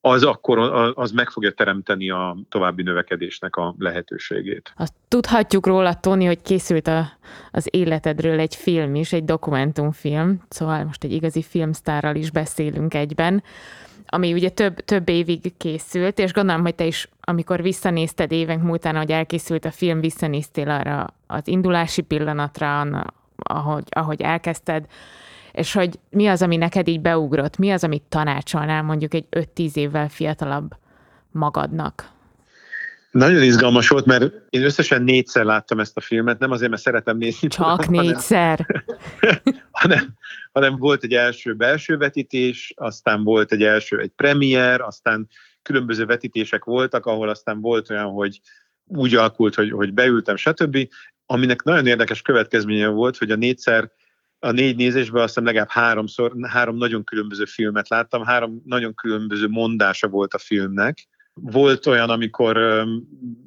[0.00, 0.58] az akkor
[0.94, 4.72] az meg fogja teremteni a további növekedésnek a lehetőségét.
[4.76, 7.10] Azt tudhatjuk róla, Tony, hogy készült a,
[7.50, 13.42] az életedről egy film is, egy dokumentumfilm, szóval most egy igazi filmsztárral is beszélünk egyben
[14.10, 18.96] ami ugye több, több évig készült, és gondolom, hogy te is, amikor visszanézted évek múltán,
[18.96, 22.86] hogy elkészült a film, visszanéztél arra az indulási pillanatra,
[23.36, 24.84] ahogy, ahogy elkezdted,
[25.52, 29.74] és hogy mi az, ami neked így beugrott, mi az, amit tanácsolnál mondjuk egy 5-10
[29.74, 30.76] évvel fiatalabb
[31.30, 32.10] magadnak?
[33.10, 37.16] Nagyon izgalmas volt, mert én összesen négyszer láttam ezt a filmet, nem azért, mert szeretem
[37.16, 37.48] nézni.
[37.48, 38.66] Csak hanem, négyszer.
[39.20, 39.42] hanem,
[40.52, 45.28] hanem volt egy első belső vetítés, aztán volt egy első egy premier, aztán
[45.62, 48.40] különböző vetítések voltak, ahol aztán volt olyan, hogy
[48.84, 50.88] úgy alakult, hogy, hogy beültem, stb.
[51.26, 53.90] Aminek nagyon érdekes következménye volt, hogy a négyszer
[54.40, 59.48] a négy nézésben azt hiszem legalább háromszor, három nagyon különböző filmet láttam, három nagyon különböző
[59.48, 61.08] mondása volt a filmnek.
[61.40, 62.56] Volt olyan, amikor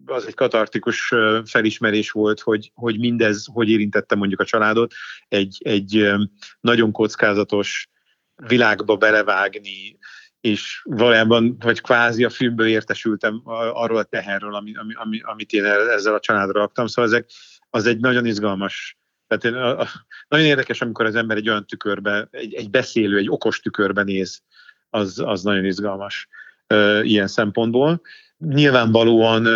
[0.05, 1.13] az egy katartikus
[1.45, 4.93] felismerés volt, hogy, hogy mindez hogy érintette mondjuk a családot,
[5.27, 6.11] egy, egy
[6.59, 7.89] nagyon kockázatos
[8.35, 9.97] világba belevágni,
[10.41, 13.41] és valójában, vagy kvázi a filmből értesültem
[13.73, 16.87] arról a teherről, ami, ami, amit én ezzel a családra raktam.
[16.87, 17.29] Szóval ezek,
[17.69, 18.99] az egy nagyon izgalmas
[19.31, 19.87] tehát én, a, a,
[20.27, 24.41] nagyon érdekes, amikor az ember egy olyan tükörbe, egy, egy beszélő, egy okos tükörbe néz,
[24.89, 26.27] az, az nagyon izgalmas
[27.03, 28.01] ilyen szempontból.
[28.37, 29.47] Nyilvánvalóan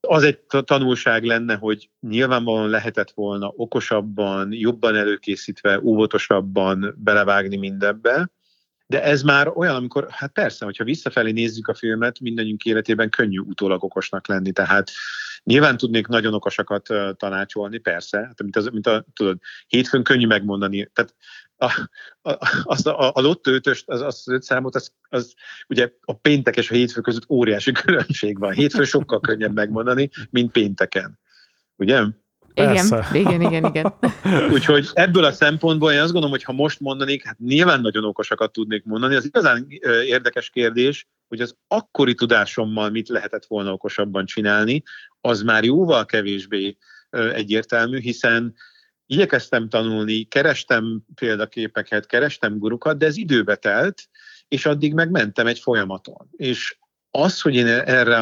[0.00, 8.30] az egy tanulság lenne, hogy nyilvánvalóan lehetett volna okosabban, jobban előkészítve, óvatosabban belevágni mindebbe,
[8.86, 13.38] de ez már olyan, amikor, hát persze, hogyha visszafelé nézzük a filmet, mindannyiunk életében könnyű
[13.38, 14.90] utólag okosnak lenni, tehát
[15.42, 20.90] nyilván tudnék nagyon okosakat tanácsolni, persze, hát, mint, az, mint a, tudod, hétfőn könnyű megmondani,
[20.92, 21.14] tehát
[21.58, 21.88] a,
[22.22, 25.34] a, az a, a ötöst, az, az öt számot, az, az
[25.68, 28.52] ugye a péntek és a hétfő között óriási különbség van.
[28.52, 31.18] Hétfő sokkal könnyebb megmondani, mint pénteken.
[31.76, 32.02] Ugye?
[32.54, 33.94] Igen, igen, igen, igen.
[34.54, 38.52] Úgyhogy ebből a szempontból én azt gondolom, hogy ha most mondanék, hát nyilván nagyon okosakat
[38.52, 39.14] tudnék mondani.
[39.14, 39.66] Az igazán
[40.04, 44.82] érdekes kérdés, hogy az akkori tudásommal mit lehetett volna okosabban csinálni,
[45.20, 46.76] az már jóval kevésbé
[47.10, 48.54] egyértelmű, hiszen
[49.08, 54.08] igyekeztem tanulni, kerestem példaképeket, kerestem gurukat, de ez időbe telt,
[54.48, 56.28] és addig megmentem egy folyamaton.
[56.36, 56.76] És
[57.10, 58.16] az, hogy én erre,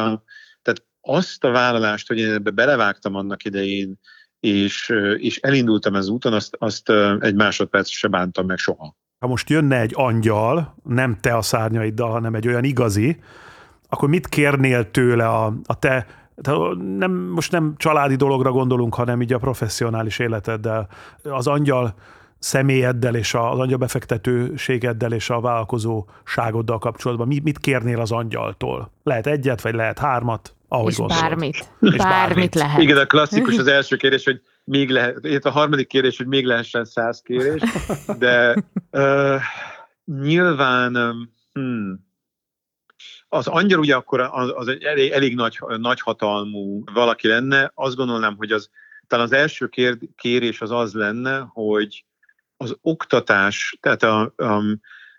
[0.61, 3.99] tehát azt a vállalást, hogy én ebbe belevágtam annak idején,
[4.39, 8.95] és, és elindultam az úton, azt, azt egy másodperc se bántam meg soha.
[9.19, 13.19] Ha most jönne egy angyal, nem te a szárnyaiddal, hanem egy olyan igazi,
[13.89, 16.26] akkor mit kérnél tőle a, a te
[16.97, 20.87] nem, most nem családi dologra gondolunk, hanem így a professzionális életeddel.
[21.23, 21.93] Az angyal
[22.39, 28.91] személyeddel és az angyal befektetőségeddel és a vállalkozóságoddal kapcsolatban mit kérnél az angyaltól?
[29.03, 30.55] Lehet egyet, vagy lehet hármat?
[30.67, 31.21] Ahogy és gondolod.
[31.21, 31.55] bármit.
[31.55, 31.97] És bármit.
[31.97, 32.81] bármit lehet.
[32.81, 36.45] Igen, a klasszikus az első kérdés, hogy még lehet, illetve a harmadik kérdés, hogy még
[36.45, 37.61] lehessen száz kérés,
[38.19, 39.41] de uh,
[40.05, 40.93] nyilván
[41.53, 42.06] hmm,
[43.29, 47.95] az angyal ugye akkor az, az egy elég, elég nagy, nagy hatalmú valaki lenne, azt
[47.95, 48.69] gondolnám, hogy az
[49.07, 52.05] talán az első kér, kérés az az lenne, hogy
[52.57, 54.63] az oktatás, tehát a, a,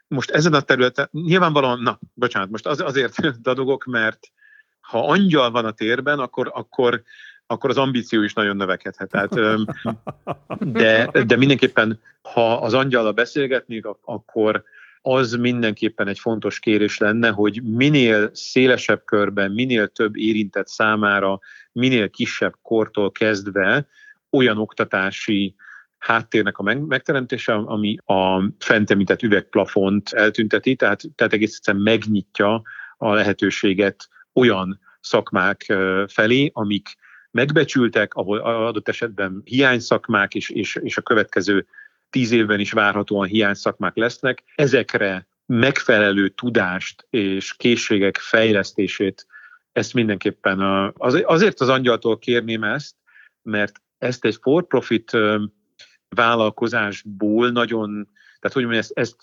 [0.08, 4.32] most ezen a területen, nyilvánvalóan, na, bocsánat, most az, azért dadogok, mert
[4.80, 7.02] ha angyal van a térben, akkor, akkor,
[7.46, 9.08] akkor az ambíció is nagyon növekedhet.
[9.08, 9.34] Tehát,
[10.58, 14.64] de, de mindenképpen, ha az angyalra beszélgetnék, akkor
[15.02, 21.38] az mindenképpen egy fontos kérés lenne, hogy minél szélesebb körben, minél több érintett számára,
[21.72, 23.87] minél kisebb kortól kezdve
[24.30, 25.54] olyan oktatási
[25.98, 32.62] háttérnek a megteremtése, ami a fent említett üvegplafont eltünteti, tehát, tehát egész egyszerűen megnyitja
[32.96, 35.74] a lehetőséget olyan szakmák
[36.06, 36.88] felé, amik
[37.30, 41.66] megbecsültek, ahol adott esetben hiány szakmák és, és, és a következő
[42.10, 44.42] tíz évben is várhatóan hiány szakmák lesznek.
[44.54, 49.26] Ezekre megfelelő tudást és készségek fejlesztését,
[49.72, 52.94] ezt mindenképpen a, azért az angyaltól kérném ezt,
[53.42, 55.10] mert ezt egy for-profit
[56.08, 58.08] vállalkozásból nagyon,
[58.40, 59.16] tehát hogy mondjam, ezt, ezt,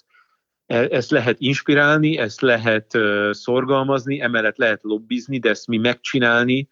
[0.65, 2.97] e, ezt lehet inspirálni, ezt lehet
[3.31, 6.69] szorgalmazni, emellett lehet lobbizni, de ezt mi megcsinálni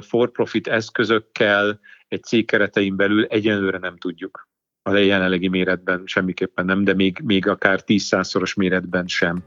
[0.00, 4.47] for-profit eszközökkel egy cég keretein belül egyenlőre nem tudjuk.
[4.88, 9.42] A jelenlegi méretben semmiképpen nem, de még, még akár 10-100-szoros méretben sem.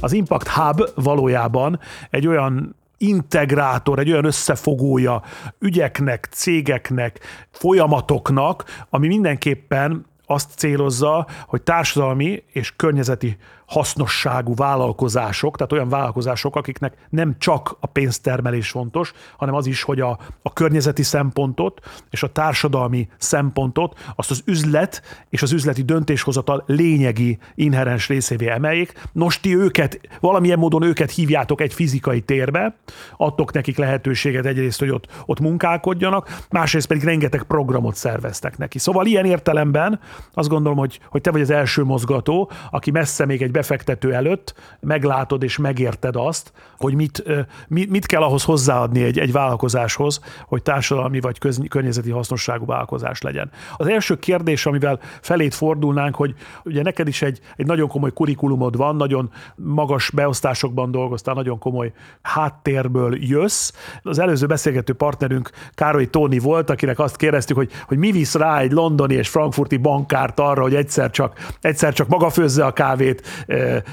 [0.00, 1.80] Az Impact Hub valójában
[2.10, 5.22] egy olyan integrátor, egy olyan összefogója
[5.58, 15.88] ügyeknek, cégeknek, folyamatoknak, ami mindenképpen azt célozza, hogy társadalmi és környezeti hasznosságú vállalkozások, tehát olyan
[15.88, 21.80] vállalkozások, akiknek nem csak a pénztermelés fontos, hanem az is, hogy a, a környezeti szempontot
[22.10, 28.92] és a társadalmi szempontot azt az üzlet és az üzleti döntéshozatal lényegi inherens részévé emeljék.
[29.12, 32.76] Nos, ti őket, valamilyen módon őket hívjátok egy fizikai térbe,
[33.16, 38.78] adtok nekik lehetőséget egyrészt, hogy ott, ott munkálkodjanak, másrészt pedig rengeteg programot szerveztek neki.
[38.78, 40.00] Szóval ilyen értelemben
[40.32, 44.54] azt gondolom, hogy, hogy te vagy az első mozgató, aki messze még egy befektető előtt
[44.80, 47.24] meglátod és megérted azt, hogy mit,
[47.68, 53.50] mit kell ahhoz hozzáadni egy, egy vállalkozáshoz, hogy társadalmi vagy köz, környezeti hasznosságú vállalkozás legyen.
[53.76, 58.76] Az első kérdés, amivel felét fordulnánk, hogy ugye neked is egy, egy nagyon komoly kurikulumod
[58.76, 63.72] van, nagyon magas beosztásokban dolgoztál, nagyon komoly háttérből jössz.
[64.02, 68.58] Az előző beszélgető partnerünk Károly Tóni volt, akinek azt kérdeztük, hogy, hogy mi visz rá
[68.58, 73.43] egy londoni és frankfurti bankárt arra, hogy egyszer csak, egyszer csak maga főzze a kávét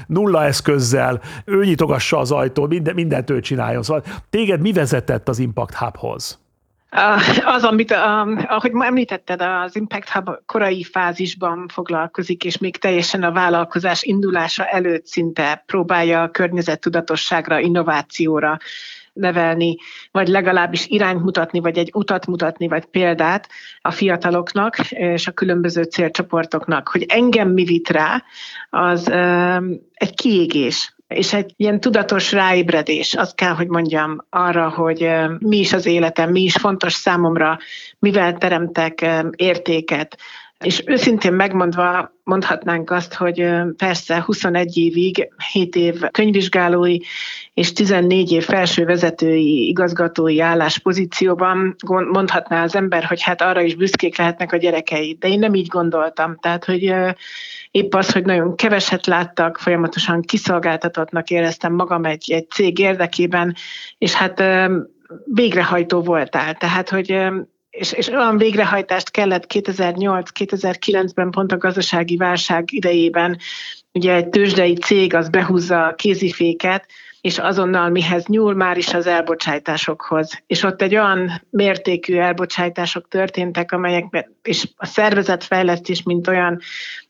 [0.06, 3.82] nulla eszközzel, ő nyitogassa az ajtót, minden, mindent ő csináljon.
[3.82, 6.40] Szóval téged mi vezetett az Impact Hubhoz?
[7.44, 7.92] Az, amit,
[8.46, 15.06] ahogy említetted, az Impact Hub korai fázisban foglalkozik, és még teljesen a vállalkozás indulása előtt
[15.06, 18.58] szinte próbálja a környezettudatosságra, innovációra
[19.12, 19.76] nevelni,
[20.10, 23.48] vagy legalábbis irányt mutatni, vagy egy utat mutatni, vagy példát
[23.80, 26.88] a fiataloknak és a különböző célcsoportoknak.
[26.88, 28.22] Hogy engem mi vit rá,
[28.70, 29.08] az
[29.92, 35.72] egy kiégés és egy ilyen tudatos ráébredés, azt kell, hogy mondjam arra, hogy mi is
[35.72, 37.58] az életem, mi is fontos számomra,
[37.98, 40.18] mivel teremtek értéket,
[40.62, 43.46] és őszintén megmondva mondhatnánk azt, hogy
[43.76, 46.96] persze 21 évig, 7 év könyvvizsgálói
[47.54, 51.76] és 14 év felső vezetői, igazgatói álláspozícióban
[52.12, 55.16] mondhatná az ember, hogy hát arra is büszkék lehetnek a gyerekei.
[55.20, 56.36] De én nem így gondoltam.
[56.40, 56.94] Tehát, hogy
[57.70, 63.54] épp az, hogy nagyon keveset láttak, folyamatosan kiszolgáltatottnak éreztem magam egy, egy cég érdekében,
[63.98, 64.42] és hát
[65.24, 66.54] végrehajtó voltál.
[66.54, 67.32] Tehát, hogy
[67.72, 73.38] és, és olyan végrehajtást kellett 2008-2009-ben pont a gazdasági válság idejében,
[73.92, 76.86] ugye egy tőzsdei cég az behúzza a kéziféket,
[77.20, 80.42] és azonnal mihez nyúl már is az elbocsátásokhoz.
[80.46, 86.60] És ott egy olyan mértékű elbocsátások történtek, amelyek, és a szervezetfejlesztés, mint olyan,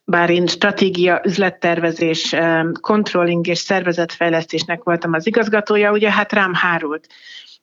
[0.05, 2.35] bár én stratégia, üzlettervezés,
[2.81, 7.07] controlling és szervezetfejlesztésnek voltam az igazgatója, ugye hát rám hárult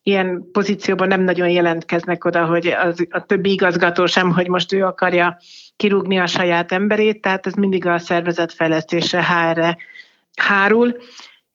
[0.03, 4.85] ilyen pozícióban nem nagyon jelentkeznek oda, hogy az, a többi igazgató sem, hogy most ő
[4.85, 5.37] akarja
[5.75, 9.77] kirúgni a saját emberét, tehát ez mindig a szervezetfejlesztésre, HR-re
[10.35, 10.97] hárul.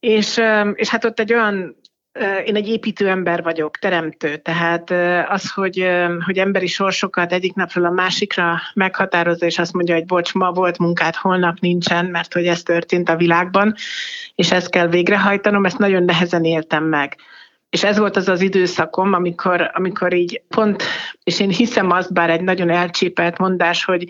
[0.00, 0.40] És,
[0.74, 1.76] és hát ott egy olyan
[2.44, 4.90] én egy építő ember vagyok, teremtő, tehát
[5.30, 5.86] az, hogy,
[6.24, 10.78] hogy emberi sorsokat egyik napról a másikra meghatározza, és azt mondja, hogy bocs, ma volt
[10.78, 13.74] munkát, holnap nincsen, mert hogy ez történt a világban,
[14.34, 17.16] és ezt kell végrehajtanom, ezt nagyon nehezen éltem meg.
[17.74, 20.82] És ez volt az az időszakom, amikor, amikor így pont,
[21.24, 24.08] és én hiszem azt, bár egy nagyon elcsépelt mondás, hogy,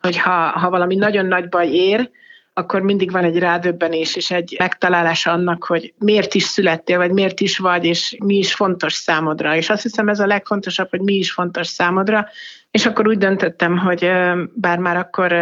[0.00, 2.10] hogy ha, ha valami nagyon nagy baj ér,
[2.52, 7.40] akkor mindig van egy rádöbbenés és egy megtalálás annak, hogy miért is születtél, vagy miért
[7.40, 9.56] is vagy, és mi is fontos számodra.
[9.56, 12.28] És azt hiszem ez a legfontosabb, hogy mi is fontos számodra.
[12.70, 14.10] És akkor úgy döntöttem, hogy
[14.54, 15.34] bár már akkor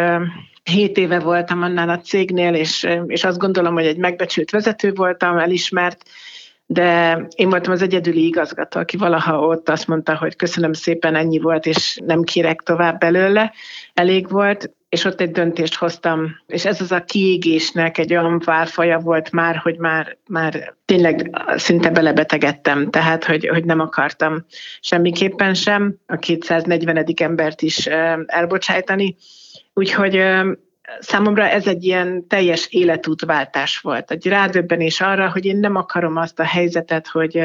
[0.65, 5.39] 7 éve voltam annál a cégnél, és, és azt gondolom, hogy egy megbecsült vezető voltam,
[5.39, 6.03] elismert,
[6.67, 11.39] de én voltam az egyedüli igazgató, aki valaha ott azt mondta, hogy köszönöm szépen, ennyi
[11.39, 13.53] volt, és nem kérek tovább belőle,
[13.95, 18.99] elég volt, és ott egy döntést hoztam, és ez az a kiégésnek egy olyan válfaja
[18.99, 24.45] volt már, hogy már, már tényleg szinte belebetegedtem, tehát hogy, hogy nem akartam
[24.81, 27.05] semmiképpen sem a 240.
[27.17, 27.87] embert is
[28.27, 29.17] elbocsájtani.
[29.75, 30.23] Úgyhogy
[31.01, 34.11] számomra ez egy ilyen teljes életútváltás volt.
[34.11, 37.41] Egy rádöbbenés arra, hogy én nem akarom azt a helyzetet, hogy,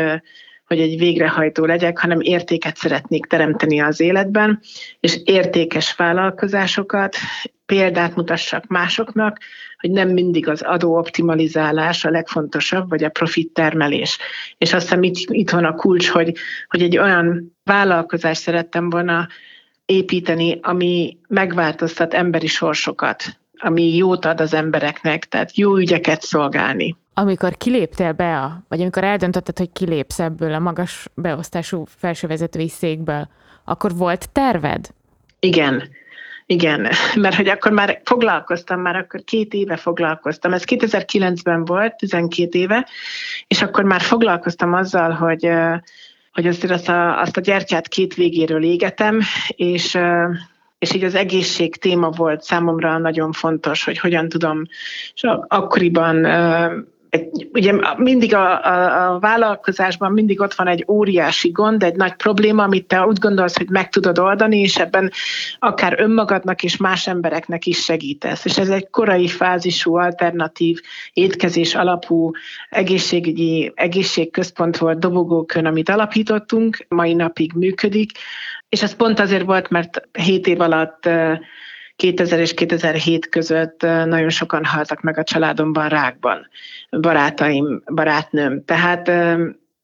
[0.66, 4.60] hogy egy végrehajtó legyek, hanem értéket szeretnék teremteni az életben,
[5.00, 7.16] és értékes vállalkozásokat,
[7.66, 9.38] példát mutassak másoknak,
[9.78, 14.18] hogy nem mindig az adóoptimalizálás a legfontosabb, vagy a profit termelés.
[14.58, 16.36] És azt hiszem itt, itt van a kulcs, hogy,
[16.68, 19.28] hogy egy olyan vállalkozást szerettem volna
[19.86, 23.24] építeni, ami megváltoztat emberi sorsokat,
[23.58, 26.96] ami jót ad az embereknek, tehát jó ügyeket szolgálni.
[27.14, 33.30] Amikor kiléptél be, a, vagy amikor eldöntötted, hogy kilépsz ebből a magas beosztású felsővezetői székből,
[33.64, 34.90] akkor volt terved?
[35.40, 35.90] Igen,
[36.46, 36.88] igen,
[37.24, 40.54] mert hogy akkor már foglalkoztam, már akkor két éve foglalkoztam.
[40.54, 42.88] Ez 2009-ben volt, 12 éve,
[43.48, 45.50] és akkor már foglalkoztam azzal, hogy
[46.32, 49.98] hogy azért azt a, azt a gyertyát két végéről égetem, és
[50.82, 54.62] és így az egészség téma volt számomra nagyon fontos, hogy hogyan tudom,
[55.14, 56.26] és akkoriban
[57.12, 62.14] egy, ugye mindig a, a, a vállalkozásban mindig ott van egy óriási gond, egy nagy
[62.14, 65.12] probléma, amit te úgy gondolsz, hogy meg tudod oldani, és ebben
[65.60, 68.46] akár önmagadnak és más embereknek is segítesz.
[68.46, 70.80] És ez egy korai fázisú, alternatív,
[71.14, 72.32] étkezés alapú
[72.70, 78.12] egészségügyi egészségközpont volt Dobogókön, amit alapítottunk, mai napig működik,
[78.70, 81.10] és ez pont azért volt, mert 7 év alatt
[82.02, 86.48] 2000 és 2007 között nagyon sokan haltak meg a családomban rákban,
[86.90, 88.66] barátaim, barátnőm.
[88.66, 89.12] Tehát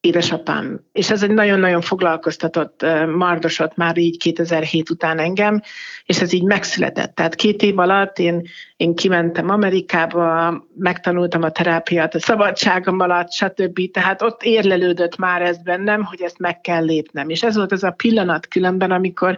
[0.02, 0.80] édesapám.
[0.92, 5.62] És ez egy nagyon-nagyon foglalkoztatott, mardosott már így 2007 után engem,
[6.06, 7.16] és ez így megszületett.
[7.16, 8.48] Tehát két év alatt én,
[8.78, 13.92] én kimentem Amerikába, megtanultam a terápiát a szabadságom alatt, stb.
[13.92, 17.30] Tehát ott érlelődött már ez bennem, hogy ezt meg kell lépnem.
[17.30, 19.38] És ez volt az a pillanat különben, amikor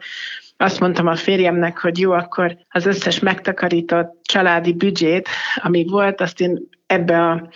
[0.61, 6.41] azt mondtam a férjemnek, hogy jó, akkor az összes megtakarított családi büdzsét, ami volt, azt
[6.41, 7.49] én ebbe a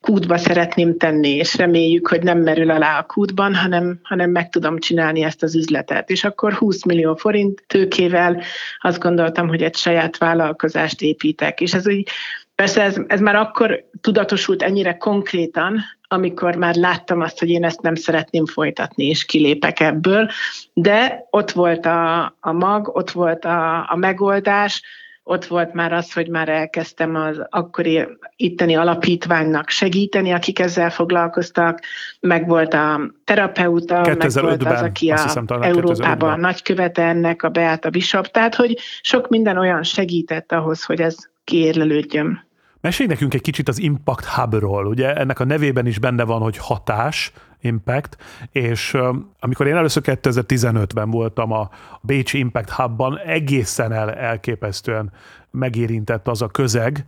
[0.00, 4.78] kútba szeretném tenni, és reméljük, hogy nem merül alá a kútban, hanem, hanem meg tudom
[4.78, 6.10] csinálni ezt az üzletet.
[6.10, 8.42] És akkor 20 millió forint tőkével
[8.80, 11.60] azt gondoltam, hogy egy saját vállalkozást építek.
[11.60, 12.08] És ez úgy
[12.60, 17.80] Persze ez, ez már akkor tudatosult ennyire konkrétan, amikor már láttam azt, hogy én ezt
[17.80, 20.28] nem szeretném folytatni, és kilépek ebből,
[20.72, 24.82] de ott volt a, a mag, ott volt a, a megoldás,
[25.22, 28.06] ott volt már az, hogy már elkezdtem az akkori
[28.36, 31.80] itteni alapítványnak segíteni, akik ezzel foglalkoztak,
[32.20, 37.48] meg volt a terapeuta, meg volt az, aki a hiszem, Európában a nagykövete ennek, a
[37.48, 42.48] Beata Bishop, tehát hogy sok minden olyan segített ahhoz, hogy ez kiérlelődjön.
[42.80, 44.86] Mesélj nekünk egy kicsit az Impact Hubról.
[44.86, 48.16] Ugye ennek a nevében is benne van, hogy hatás, Impact,
[48.52, 48.96] és
[49.40, 51.70] amikor én először 2015-ben voltam a
[52.00, 55.12] Bécsi Impact Hubban, egészen el, elképesztően
[55.50, 57.06] megérintett az a közeg,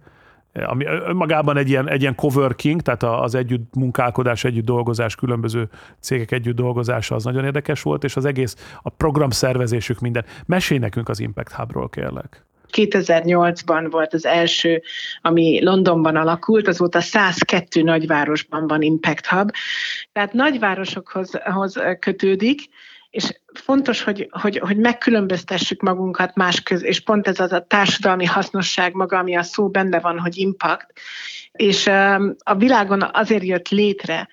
[0.52, 5.68] ami magában egy ilyen, egy ilyen coworking, tehát az együtt munkálkodás, együtt dolgozás, különböző
[6.00, 10.24] cégek együtt dolgozása az nagyon érdekes volt, és az egész, a programszervezésük minden.
[10.46, 12.44] Mesélj nekünk az Impact Hubról, kérlek.
[12.76, 14.82] 2008-ban volt az első,
[15.20, 19.50] ami Londonban alakult, azóta 102 nagyvárosban van Impact Hub.
[20.12, 21.30] Tehát nagyvárosokhoz
[21.98, 22.60] kötődik,
[23.10, 28.24] és fontos, hogy, hogy, hogy megkülönböztessük magunkat más köz, és pont ez az a társadalmi
[28.24, 30.92] hasznosság maga, ami a szó benne van, hogy impact,
[31.52, 31.86] és
[32.38, 34.28] a világon azért jött létre,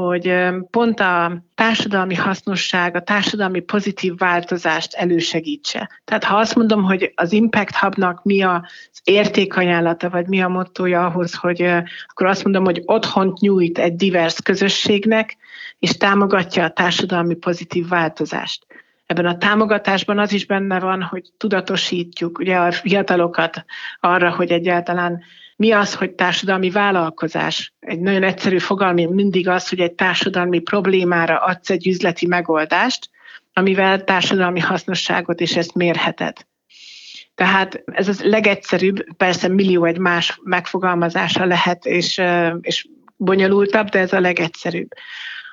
[0.00, 0.34] hogy
[0.70, 5.90] pont a társadalmi hasznosság, a társadalmi pozitív változást elősegítse.
[6.04, 8.60] Tehát ha azt mondom, hogy az Impact Hubnak mi az
[9.04, 11.62] értékajánlata, vagy mi a mottoja ahhoz, hogy
[12.06, 15.36] akkor azt mondom, hogy otthont nyújt egy divers közösségnek,
[15.78, 18.66] és támogatja a társadalmi pozitív változást.
[19.06, 23.64] Ebben a támogatásban az is benne van, hogy tudatosítjuk ugye a fiatalokat
[24.00, 25.22] arra, hogy egyáltalán
[25.58, 27.72] mi az, hogy társadalmi vállalkozás?
[27.80, 33.10] Egy nagyon egyszerű fogalmi mindig az, hogy egy társadalmi problémára adsz egy üzleti megoldást,
[33.52, 36.36] amivel társadalmi hasznosságot is ezt mérheted.
[37.34, 42.20] Tehát ez az legegyszerűbb, persze millió egy más megfogalmazása lehet, és,
[42.60, 44.88] és bonyolultabb, de ez a legegyszerűbb.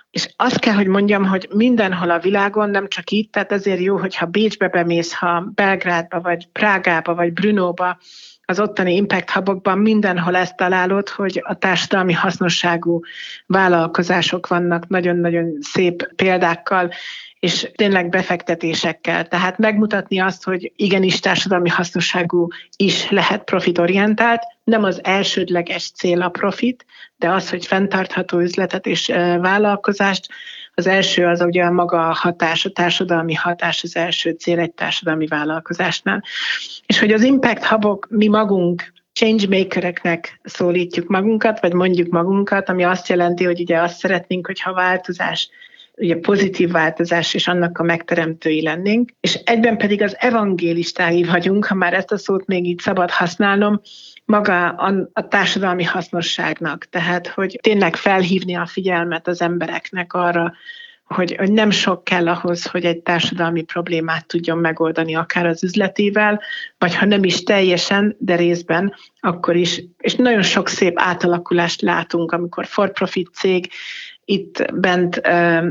[0.09, 3.97] És azt kell, hogy mondjam, hogy mindenhol a világon, nem csak itt, tehát ezért jó,
[3.97, 7.97] hogyha Bécsbe bemész, ha Belgrádba, vagy Prágába, vagy Brunóba,
[8.45, 12.99] az ottani impact hubokban mindenhol ezt találod, hogy a társadalmi hasznosságú
[13.45, 16.91] vállalkozások vannak nagyon-nagyon szép példákkal,
[17.39, 19.27] és tényleg befektetésekkel.
[19.27, 26.29] Tehát megmutatni azt, hogy igenis társadalmi hasznosságú is lehet profitorientált, nem az elsődleges cél a
[26.29, 26.85] profit,
[27.17, 29.07] de az, hogy fenntartható üzletet és
[29.41, 30.27] vállalkozást,
[30.75, 35.27] az első az ugye maga a hatás, a társadalmi hatás az első cél egy társadalmi
[35.27, 36.23] vállalkozásnál.
[36.85, 43.07] És hogy az impact hubok mi magunk changemakereknek szólítjuk magunkat, vagy mondjuk magunkat, ami azt
[43.07, 45.49] jelenti, hogy ugye azt szeretnénk, hogyha változás
[45.97, 51.75] ugye pozitív változás és annak a megteremtői lennénk, és egyben pedig az evangélistái vagyunk, ha
[51.75, 53.81] már ezt a szót még így szabad használnom,
[54.25, 56.85] maga a, a társadalmi hasznosságnak.
[56.89, 60.53] Tehát, hogy tényleg felhívni a figyelmet az embereknek arra,
[61.05, 66.41] hogy, hogy nem sok kell ahhoz, hogy egy társadalmi problémát tudjon megoldani, akár az üzletével,
[66.77, 69.83] vagy ha nem is teljesen, de részben, akkor is.
[69.97, 73.69] És nagyon sok szép átalakulást látunk, amikor for-profit cég
[74.25, 75.21] itt bent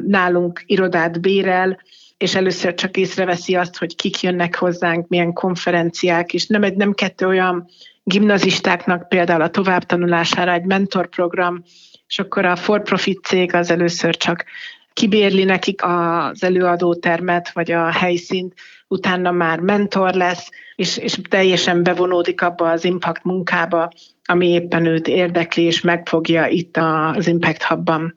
[0.06, 1.80] nálunk irodát bérel,
[2.16, 6.92] és először csak észreveszi azt, hogy kik jönnek hozzánk, milyen konferenciák, és nem egy, nem
[6.92, 7.68] kettő olyan
[8.04, 11.62] gimnazistáknak például a továbbtanulására egy mentorprogram,
[12.06, 14.44] és akkor a for-profit cég az először csak
[14.92, 18.54] kibérli nekik az előadótermet, vagy a helyszínt,
[18.88, 23.90] utána már mentor lesz, és, és teljesen bevonódik abba az impact munkába,
[24.24, 28.14] ami éppen őt érdekli, és megfogja itt az Impact Hubban.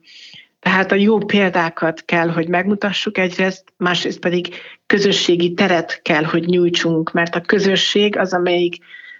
[0.60, 4.54] Tehát a jó példákat kell, hogy megmutassuk egyrészt, másrészt pedig
[4.86, 8.76] közösségi teret kell, hogy nyújtsunk, mert a közösség az, amelyik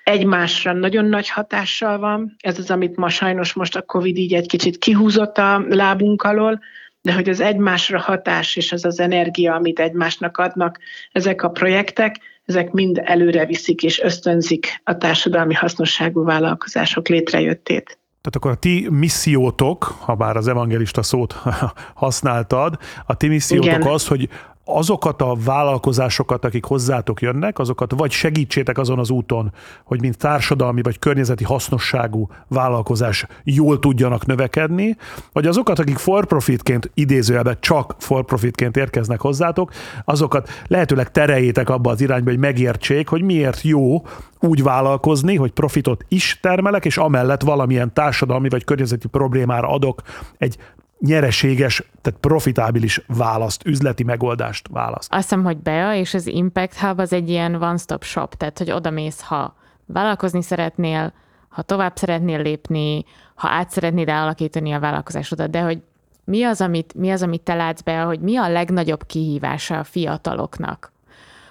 [0.08, 2.36] egymásra nagyon nagy hatással van.
[2.38, 6.60] Ez az, amit ma sajnos most a Covid így egy kicsit kihúzott a lábunk alól,
[7.00, 10.78] de hogy az egymásra hatás és az az energia, amit egymásnak adnak
[11.12, 17.98] ezek a projektek, ezek mind előre viszik és ösztönzik a társadalmi hasznosságú vállalkozások létrejöttét.
[18.20, 21.32] Tehát akkor a ti missziótok, ha bár az evangelista szót
[21.94, 23.82] használtad, a ti missziótok Igen.
[23.82, 24.28] az, hogy
[24.68, 29.52] azokat a vállalkozásokat, akik hozzátok jönnek, azokat vagy segítsétek azon az úton,
[29.84, 34.96] hogy mint társadalmi vagy környezeti hasznosságú vállalkozás jól tudjanak növekedni,
[35.32, 39.72] vagy azokat, akik for profitként, idézőjelben csak for profitként érkeznek hozzátok,
[40.04, 44.06] azokat lehetőleg tereljétek abba az irányba, hogy megértsék, hogy miért jó
[44.40, 50.02] úgy vállalkozni, hogy profitot is termelek, és amellett valamilyen társadalmi vagy környezeti problémára adok
[50.38, 50.56] egy
[50.98, 55.12] nyereséges, tehát profitábilis választ, üzleti megoldást választ.
[55.12, 58.70] Azt hiszem, hogy Bea és az Impact Hub az egy ilyen one-stop shop, tehát hogy
[58.70, 61.12] oda mész, ha vállalkozni szeretnél,
[61.48, 65.78] ha tovább szeretnél lépni, ha át szeretnéd alakítani a vállalkozásodat, de hogy
[66.24, 69.84] mi az, amit, mi az, amit te látsz be, hogy mi a legnagyobb kihívása a
[69.84, 70.92] fiataloknak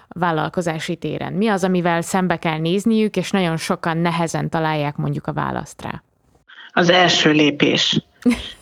[0.08, 1.34] a vállalkozási téren?
[1.34, 6.04] Mi az, amivel szembe kell nézniük, és nagyon sokan nehezen találják mondjuk a választ rá?
[6.72, 8.07] Az első lépés.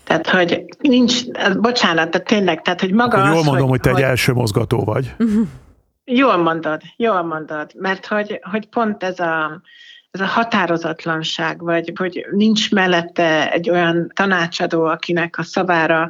[0.04, 1.24] Tehát, hogy nincs,
[1.58, 4.34] bocsánat, de tényleg, tehát, hogy maga Akkor jól az, mondom, hogy, hogy te egy első
[4.34, 5.16] mozgató vagy.
[6.06, 9.62] Jól mondod, jól mondod, mert hogy, hogy pont ez a,
[10.12, 16.10] ez a határozatlanság, vagy hogy nincs mellette egy olyan tanácsadó, akinek a szavára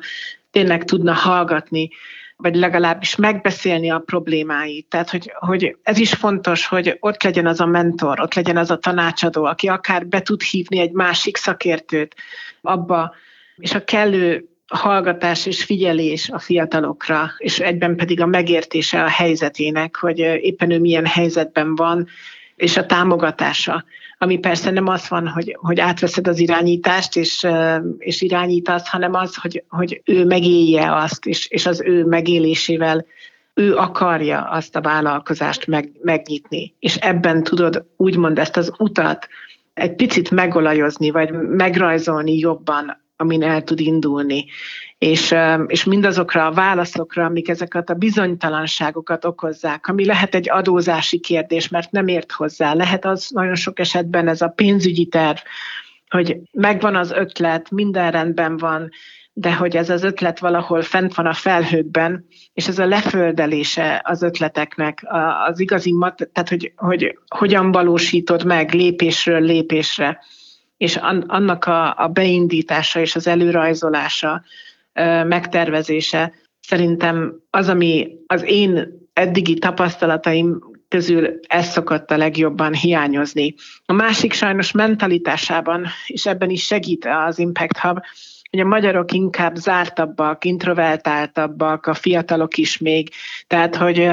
[0.52, 1.90] tényleg tudna hallgatni,
[2.38, 4.88] vagy legalábbis megbeszélni a problémáit.
[4.90, 8.72] Tehát, hogy, hogy ez is fontos, hogy ott legyen az a mentor, ott legyen az
[8.72, 12.16] a tanácsadó, aki akár be tud hívni egy másik szakértőt
[12.62, 13.16] abba,
[13.58, 19.96] és a kellő hallgatás és figyelés a fiatalokra, és egyben pedig a megértése a helyzetének,
[19.96, 22.08] hogy éppen ő milyen helyzetben van,
[22.56, 23.86] és a támogatása,
[24.18, 27.48] ami persze nem az van, hogy, hogy átveszed az irányítást, és,
[27.98, 33.06] és irányítasz, hanem az, hogy, hogy ő megélje azt, és, és az ő megélésével
[33.54, 36.74] ő akarja azt a vállalkozást meg, megnyitni.
[36.80, 39.28] És ebben tudod úgymond ezt az utat
[39.74, 44.46] egy picit megolajozni, vagy megrajzolni jobban amin el tud indulni.
[44.98, 45.36] És,
[45.68, 51.92] és mindazokra a válaszokra, amik ezeket a bizonytalanságokat okozzák, ami lehet egy adózási kérdés, mert
[51.92, 52.74] nem ért hozzá.
[52.74, 55.38] Lehet az nagyon sok esetben ez a pénzügyi terv,
[56.10, 58.90] hogy megvan az ötlet, minden rendben van,
[59.38, 64.22] de hogy ez az ötlet valahol fent van a felhőkben, és ez a leföldelése az
[64.22, 65.04] ötleteknek,
[65.48, 70.20] az igazi, mat, tehát hogy, hogy hogyan valósítod meg lépésről lépésre
[70.78, 70.96] és
[71.28, 74.44] annak a, a beindítása és az előrajzolása,
[75.24, 83.54] megtervezése szerintem az, ami az én eddigi tapasztalataim közül ez szokott a legjobban hiányozni.
[83.86, 88.00] A másik sajnos mentalitásában, és ebben is segít az Impact Hub,
[88.50, 93.10] hogy a magyarok inkább zártabbak, introvertáltabbak, a fiatalok is még,
[93.48, 94.10] tehát hogy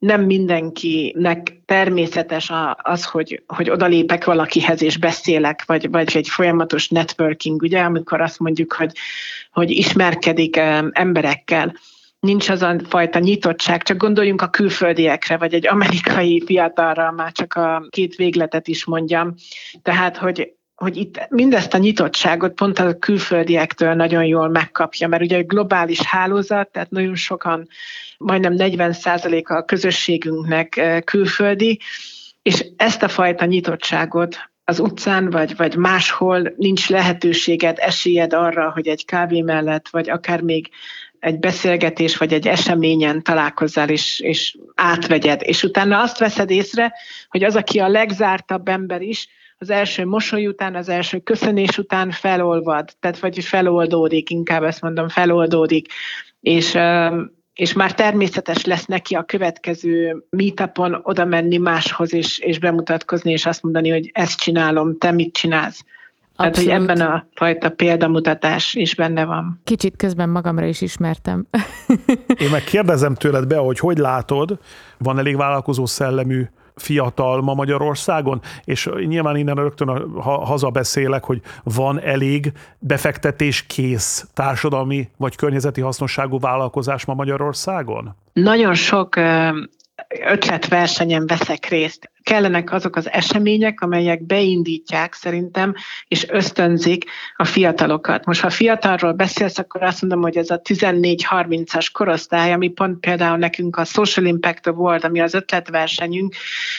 [0.00, 7.62] nem mindenkinek természetes az, hogy, hogy odalépek valakihez és beszélek, vagy, vagy egy folyamatos networking,
[7.62, 8.92] ugye, amikor azt mondjuk, hogy,
[9.52, 10.56] hogy ismerkedik
[10.90, 11.74] emberekkel
[12.20, 17.54] nincs az a fajta nyitottság, csak gondoljunk a külföldiekre, vagy egy amerikai fiatalra, már csak
[17.54, 19.34] a két végletet is mondjam.
[19.82, 25.36] Tehát, hogy hogy itt mindezt a nyitottságot pont a külföldiektől nagyon jól megkapja, mert ugye
[25.36, 27.68] egy globális hálózat, tehát nagyon sokan,
[28.18, 31.80] majdnem 40% a közösségünknek külföldi,
[32.42, 38.88] és ezt a fajta nyitottságot az utcán, vagy, vagy máshol nincs lehetőséged, esélyed arra, hogy
[38.88, 40.68] egy kávé mellett, vagy akár még
[41.18, 45.40] egy beszélgetés, vagy egy eseményen találkozzál, és, és átvegyed.
[45.44, 46.92] És utána azt veszed észre,
[47.28, 49.28] hogy az, aki a legzártabb ember is,
[49.62, 55.08] az első mosoly után, az első köszönés után felolvad, tehát vagyis feloldódik, inkább ezt mondom,
[55.08, 55.86] feloldódik,
[56.40, 56.78] és
[57.54, 63.46] és már természetes lesz neki a következő meetupon oda menni máshoz és, és bemutatkozni, és
[63.46, 65.84] azt mondani, hogy ezt csinálom, te mit csinálsz.
[66.36, 66.68] Abszolút.
[66.68, 69.60] Tehát, hogy ebben a fajta példamutatás is benne van.
[69.64, 71.46] Kicsit közben magamra is ismertem.
[72.42, 74.58] Én meg kérdezem tőled be, hogy hogy látod,
[74.98, 76.44] van elég vállalkozó szellemű
[76.80, 85.08] fiatal ma Magyarországon, és nyilván innen rögtön ha, hazabeszélek, hogy van elég befektetés kész társadalmi
[85.16, 88.14] vagy környezeti hasznosságú vállalkozás ma Magyarországon?
[88.32, 89.16] Nagyon sok
[90.08, 92.10] ötletversenyen veszek részt.
[92.22, 95.74] Kellenek azok az események, amelyek beindítják szerintem,
[96.08, 97.04] és ösztönzik
[97.36, 98.24] a fiatalokat.
[98.24, 103.36] Most ha fiatalról beszélsz, akkor azt mondom, hogy ez a 14-30-as korosztály, ami pont például
[103.36, 106.34] nekünk a Social Impact Award, ami az ötletversenyünk,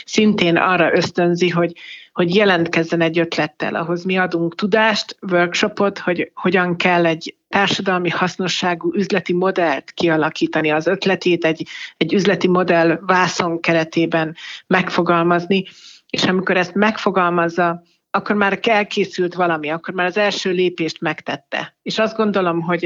[0.05, 1.73] szintén arra ösztönzi, hogy
[2.13, 8.93] hogy jelentkezzen egy ötlettel, ahhoz mi adunk tudást, workshopot, hogy hogyan kell egy társadalmi hasznosságú
[8.93, 14.35] üzleti modellt kialakítani, az ötletét egy, egy üzleti modell vászon keretében
[14.67, 15.63] megfogalmazni,
[16.09, 21.75] és amikor ezt megfogalmazza, akkor már elkészült valami, akkor már az első lépést megtette.
[21.81, 22.85] És azt gondolom, hogy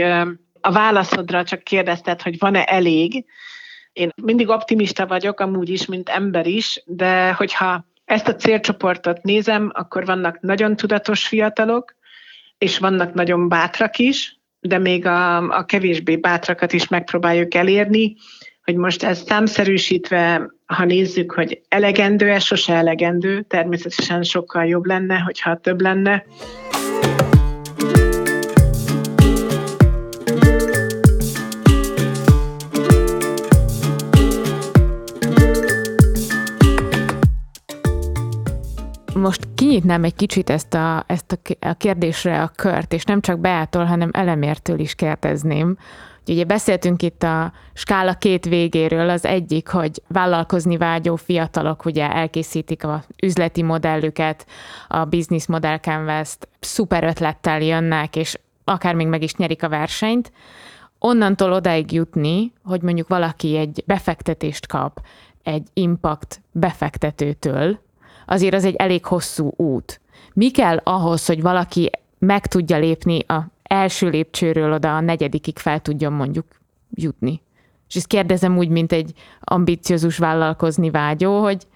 [0.62, 3.26] a válaszodra csak kérdezted, hogy van-e elég.
[3.94, 9.72] Én mindig optimista vagyok, amúgy is, mint ember is, de hogyha ezt a célcsoportot nézem,
[9.74, 11.96] akkor vannak nagyon tudatos fiatalok,
[12.58, 18.16] és vannak nagyon bátrak is, de még a, a kevésbé bátrakat is megpróbáljuk elérni,
[18.64, 25.58] hogy most ezt számszerűsítve, ha nézzük, hogy elegendő-e, sose elegendő, természetesen sokkal jobb lenne, hogyha
[25.58, 26.26] több lenne.
[39.16, 43.84] Most kinyitnám egy kicsit ezt a, ezt a kérdésre a kört, és nem csak Beától,
[43.84, 45.78] hanem Elemértől is kérdezném.
[46.28, 52.84] Ugye beszéltünk itt a skála két végéről, az egyik, hogy vállalkozni vágyó fiatalok ugye elkészítik
[52.84, 54.46] a üzleti modellüket,
[54.88, 60.32] a business model canvas-t, szuper ötlettel jönnek, és akár még meg is nyerik a versenyt.
[61.00, 65.02] Onnantól odáig jutni, hogy mondjuk valaki egy befektetést kap
[65.44, 67.80] egy impact befektetőtől,
[68.26, 70.02] azért az egy elég hosszú út.
[70.34, 75.80] Mi kell ahhoz, hogy valaki meg tudja lépni a első lépcsőről oda a negyedikig fel
[75.80, 76.46] tudjon mondjuk
[76.94, 77.42] jutni?
[77.88, 81.68] És ezt kérdezem úgy, mint egy ambiciózus vállalkozni vágyó, hogy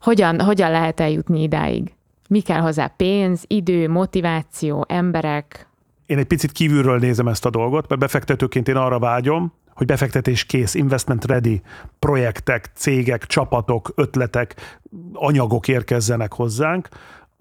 [0.00, 1.94] hogyan, hogyan lehet eljutni idáig?
[2.28, 2.86] Mi kell hozzá?
[2.86, 5.68] Pénz, idő, motiváció, emberek?
[6.06, 10.44] Én egy picit kívülről nézem ezt a dolgot, mert befektetőként én arra vágyom, hogy befektetés
[10.44, 11.62] kész, investment ready
[11.98, 14.78] projektek, cégek, csapatok, ötletek,
[15.12, 16.88] anyagok érkezzenek hozzánk,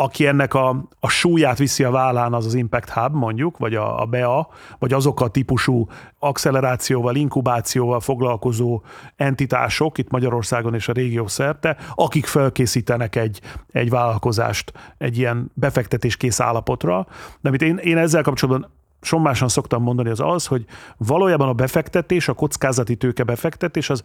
[0.02, 4.02] aki ennek a, a súlyát viszi a vállán, az az Impact Hub mondjuk, vagy a,
[4.02, 5.88] a BEA, vagy azok a típusú
[6.20, 8.82] accelerációval, inkubációval foglalkozó
[9.16, 16.40] entitások itt Magyarországon és a régió szerte, akik felkészítenek egy, egy vállalkozást egy ilyen befektetéskész
[16.40, 17.08] állapotra.
[17.42, 18.72] De amit én, én ezzel kapcsolatban
[19.02, 20.66] sommásan szoktam mondani, az az, hogy
[20.97, 24.04] valójában a befektetés, a kockázati tőke befektetés az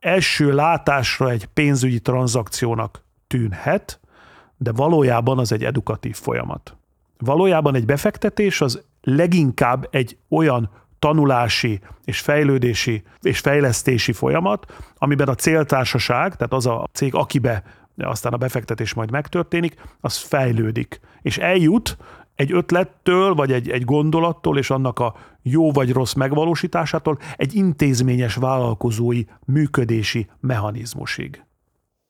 [0.00, 4.00] első látásra egy pénzügyi tranzakciónak tűnhet,
[4.56, 6.76] de valójában az egy edukatív folyamat.
[7.18, 15.34] Valójában egy befektetés az leginkább egy olyan tanulási és fejlődési és fejlesztési folyamat, amiben a
[15.34, 17.62] céltársaság, tehát az a cég, akibe
[17.96, 21.00] aztán a befektetés majd megtörténik, az fejlődik.
[21.22, 21.96] És eljut
[22.40, 28.34] egy ötlettől, vagy egy, egy gondolattól, és annak a jó vagy rossz megvalósításától egy intézményes
[28.34, 31.42] vállalkozói működési mechanizmusig.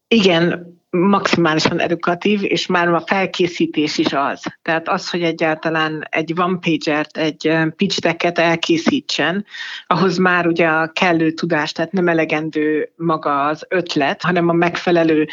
[0.08, 4.42] Igen, maximálisan edukatív, és már a felkészítés is az.
[4.62, 9.44] Tehát az, hogy egyáltalán egy one pagert, egy pitch decket elkészítsen,
[9.86, 15.28] ahhoz már ugye a kellő tudás, tehát nem elegendő maga az ötlet, hanem a megfelelő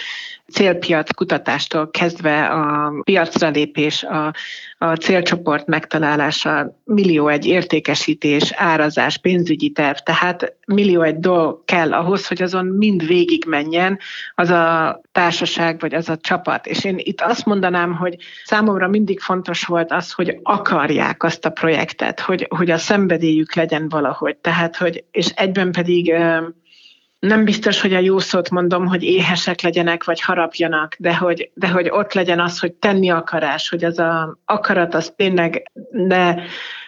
[0.52, 4.34] célpiac kutatástól kezdve a piacra lépés, a,
[4.80, 12.28] a célcsoport megtalálása, millió egy értékesítés, árazás, pénzügyi terv, tehát millió egy dolog kell ahhoz,
[12.28, 14.00] hogy azon mind végig menjen
[14.36, 16.66] az a társaság vagy az a csapat.
[16.68, 21.50] És én itt azt mondanám, hogy számomra mindig fontos volt az, hogy akarják azt a
[21.50, 24.38] projektet, hogy, hogy a szenvedélyük legyen valahogy.
[24.38, 26.14] Tehát, hogy, és egyben pedig
[27.20, 31.70] nem biztos, hogy a jó szót mondom, hogy éhesek legyenek, vagy harapjanak, de hogy, de
[31.70, 36.36] hogy ott legyen az, hogy tenni akarás, hogy az a akarat az tényleg ne,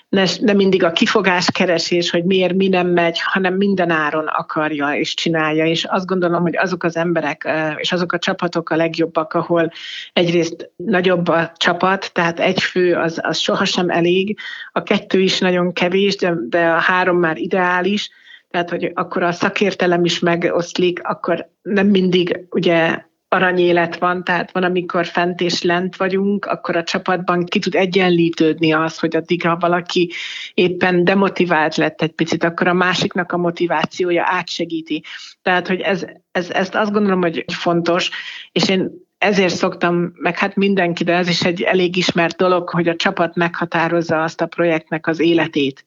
[0.09, 4.95] ne, ne mindig a kifogás keresés, hogy miért mi nem megy, hanem minden áron akarja
[4.95, 5.65] és csinálja.
[5.65, 9.71] És azt gondolom, hogy azok az emberek és azok a csapatok a legjobbak, ahol
[10.13, 14.37] egyrészt nagyobb a csapat, tehát egy fő az, az sohasem elég,
[14.71, 18.09] a kettő is nagyon kevés, de, de a három már ideális,
[18.49, 24.63] tehát hogy akkor a szakértelem is megoszlik, akkor nem mindig ugye aranyélet van, tehát van,
[24.63, 29.57] amikor fent és lent vagyunk, akkor a csapatban ki tud egyenlítődni az, hogy addig, ha
[29.57, 30.11] valaki
[30.53, 35.03] éppen demotivált lett egy picit, akkor a másiknak a motivációja átsegíti.
[35.41, 38.09] Tehát, hogy ez, ez, ezt azt gondolom, hogy fontos,
[38.51, 42.87] és én ezért szoktam, meg hát mindenki, de ez is egy elég ismert dolog, hogy
[42.87, 45.85] a csapat meghatározza azt a projektnek az életét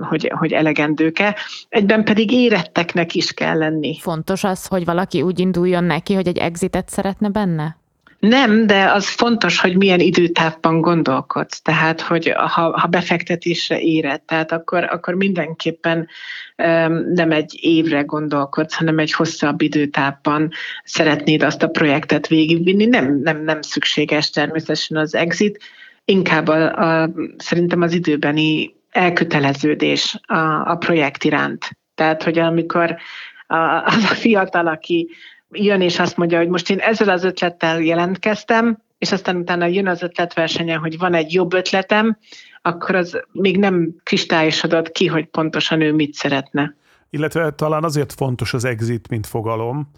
[0.00, 1.36] hogy, hogy elegendőke.
[1.68, 3.98] Egyben pedig éretteknek is kell lenni.
[3.98, 7.76] Fontos az, hogy valaki úgy induljon neki, hogy egy exitet szeretne benne?
[8.18, 11.60] Nem, de az fontos, hogy milyen időtávban gondolkodsz.
[11.60, 16.08] Tehát, hogy ha, ha befektetésre éred, tehát akkor, akkor mindenképpen
[16.56, 20.50] um, nem egy évre gondolkodsz, hanem egy hosszabb időtávban
[20.84, 22.84] szeretnéd azt a projektet végigvinni.
[22.84, 25.58] Nem, nem, nem szükséges természetesen az exit,
[26.04, 31.78] inkább a, a, szerintem az időbeni elköteleződés a, a projekt iránt.
[31.94, 32.96] Tehát, hogy amikor
[33.46, 35.08] a, az a fiatal, aki
[35.50, 39.88] jön és azt mondja, hogy most én ezzel az ötlettel jelentkeztem, és aztán utána jön
[39.88, 42.18] az ötletversenye, hogy van egy jobb ötletem,
[42.62, 46.74] akkor az még nem kristályosodott ki, hogy pontosan ő mit szeretne.
[47.10, 49.90] Illetve talán azért fontos az exit, mint fogalom,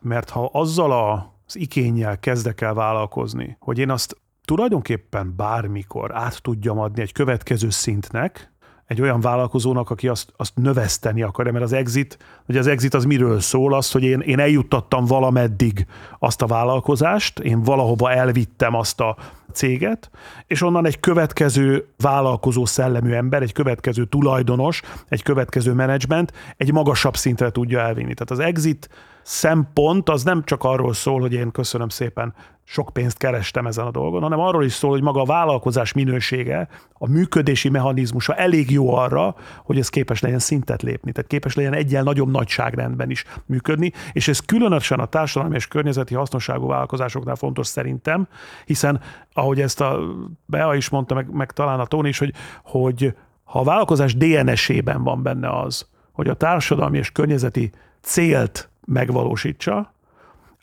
[0.00, 4.16] mert ha azzal a, az ikényel kezdek el vállalkozni, hogy én azt
[4.46, 8.54] tulajdonképpen bármikor át tudjam adni egy következő szintnek,
[8.86, 12.18] egy olyan vállalkozónak, aki azt, azt növeszteni akarja, mert az exit,
[12.48, 15.86] ugye az exit az miről szól, az, hogy én, én eljuttattam valameddig
[16.18, 19.16] azt a vállalkozást, én valahova elvittem azt a
[19.52, 20.10] céget,
[20.46, 27.16] és onnan egy következő vállalkozó szellemű ember, egy következő tulajdonos, egy következő menedzsment egy magasabb
[27.16, 28.14] szintre tudja elvinni.
[28.14, 28.88] Tehát az exit
[29.22, 32.34] szempont az nem csak arról szól, hogy én köszönöm szépen
[32.68, 36.68] sok pénzt kerestem ezen a dolgon, hanem arról is szól, hogy maga a vállalkozás minősége,
[36.92, 41.72] a működési mechanizmusa elég jó arra, hogy ez képes legyen szintet lépni, tehát képes legyen
[41.72, 47.66] egyel nagyobb nagyságrendben is működni, és ez különösen a társadalmi és környezeti hasznosságú vállalkozásoknál fontos
[47.66, 48.28] szerintem,
[48.64, 49.00] hiszen
[49.32, 49.98] ahogy ezt a
[50.46, 53.14] Bea is mondta, meg, meg talán a Tóni is, hogy, hogy
[53.44, 59.92] ha a vállalkozás DNS-ében van benne az, hogy a társadalmi és környezeti célt megvalósítsa,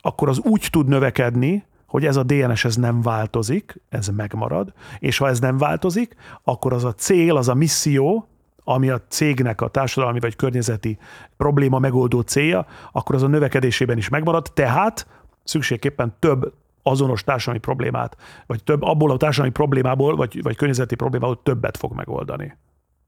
[0.01, 5.17] akkor az úgy tud növekedni, hogy ez a DNS ez nem változik, ez megmarad, és
[5.17, 8.27] ha ez nem változik, akkor az a cél, az a misszió,
[8.63, 10.97] ami a cégnek a társadalmi vagy környezeti
[11.37, 15.07] probléma megoldó célja, akkor az a növekedésében is megmarad, tehát
[15.43, 18.17] szükségképpen több azonos társadalmi problémát,
[18.47, 22.57] vagy több abból a társadalmi problémából, vagy, vagy környezeti problémából többet fog megoldani.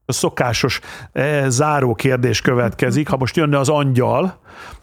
[0.04, 0.80] A szokásos
[1.12, 3.08] e, záró kérdés következik.
[3.08, 4.38] Ha most jönne az angyal,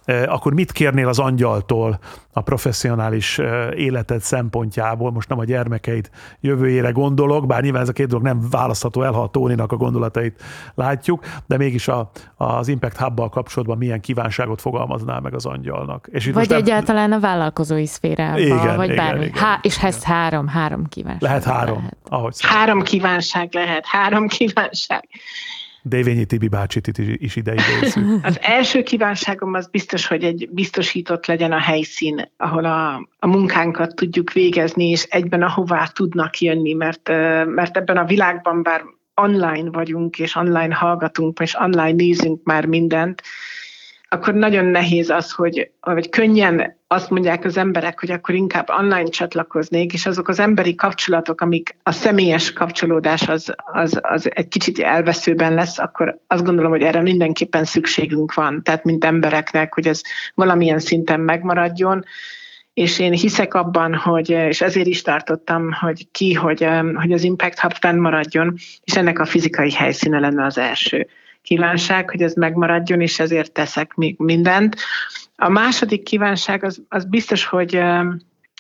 [0.06, 2.00] e, akkor mit kérnél az angyaltól
[2.34, 3.42] a professzionális
[3.76, 5.12] életed szempontjából?
[5.12, 6.10] Most nem a gyermekeid
[6.40, 9.76] jövőjére gondolok, bár nyilván ez a két dolog nem választható el, ha a Tóninak a
[9.76, 10.42] gondolatait
[10.76, 16.08] látjuk, de mégis a, az Impact hub kapcsolatban milyen kívánságot fogalmaznál meg az angyalnak?
[16.12, 17.18] És vagy egyáltalán nem...
[17.18, 19.26] a vállalkozói szférában, igen, vagy igen, bármi.
[19.26, 21.22] Igen, Há, és ez három, három kívánság.
[21.22, 21.78] Lehet három.
[21.78, 21.98] Lehet.
[22.10, 25.08] Ahogy három kívánság lehet, három kívánság.
[25.86, 27.54] Dévényi Tibi bácsit is ide.
[28.24, 33.96] Az első kívánságom az biztos, hogy egy biztosított legyen a helyszín, ahol a, a munkánkat
[33.96, 37.10] tudjuk végezni, és egyben ahová tudnak jönni, mert,
[37.46, 38.84] mert ebben a világban bár
[39.16, 43.22] online vagyunk, és online hallgatunk, és online nézünk már mindent,
[44.14, 49.10] akkor nagyon nehéz az, hogy vagy könnyen azt mondják az emberek, hogy akkor inkább online
[49.10, 54.80] csatlakoznék, és azok az emberi kapcsolatok, amik a személyes kapcsolódás az, az, az egy kicsit
[54.80, 60.02] elveszőben lesz, akkor azt gondolom, hogy erre mindenképpen szükségünk van, tehát mint embereknek, hogy ez
[60.36, 62.04] valamilyen szinten megmaradjon,
[62.74, 67.60] és én hiszek abban, hogy, és ezért is tartottam, hogy ki, hogy, hogy az Impact
[67.60, 68.54] Hub fennmaradjon,
[68.84, 71.08] és ennek a fizikai helyszíne lenne az első
[71.44, 74.76] kívánság, hogy ez megmaradjon, és ezért teszek még mindent.
[75.36, 77.82] A második kívánság az, az biztos, hogy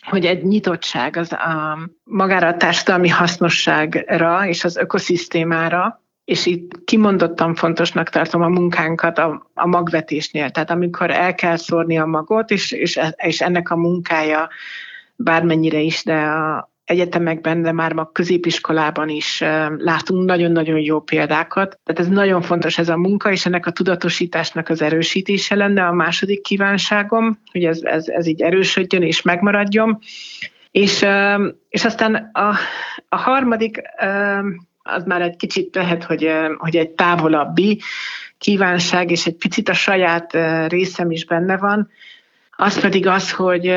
[0.03, 7.55] hogy egy nyitottság az a, magára a társadalmi hasznosságra és az ökoszisztémára, és itt kimondottan
[7.55, 10.49] fontosnak tartom a munkánkat a, a magvetésnél.
[10.49, 14.49] Tehát amikor el kell szórni a magot, és, és, és ennek a munkája
[15.15, 19.39] bármennyire is, de a, egyetemekben, de már a középiskolában is
[19.77, 21.79] látunk nagyon-nagyon jó példákat.
[21.83, 25.93] Tehát ez nagyon fontos ez a munka, és ennek a tudatosításnak az erősítése lenne a
[25.93, 29.99] második kívánságom, hogy ez, ez, ez így erősödjön és megmaradjon.
[30.71, 31.05] És,
[31.69, 32.55] és aztán a,
[33.09, 33.81] a harmadik,
[34.83, 37.81] az már egy kicsit lehet, hogy, hogy egy távolabbi
[38.37, 41.89] kívánság, és egy picit a saját részem is benne van,
[42.55, 43.73] az pedig az, hogy,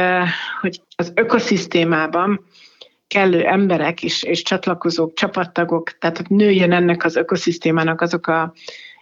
[0.60, 2.44] hogy az ökoszisztémában
[3.08, 8.52] kellő emberek és, és csatlakozók, csapattagok, tehát hogy nőjön ennek az ökoszisztémának azok a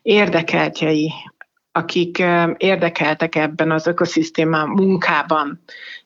[0.02, 1.12] érdekeltjei,
[1.72, 2.22] akik
[2.56, 5.62] érdekeltek ebben az ökoszisztémá munkában,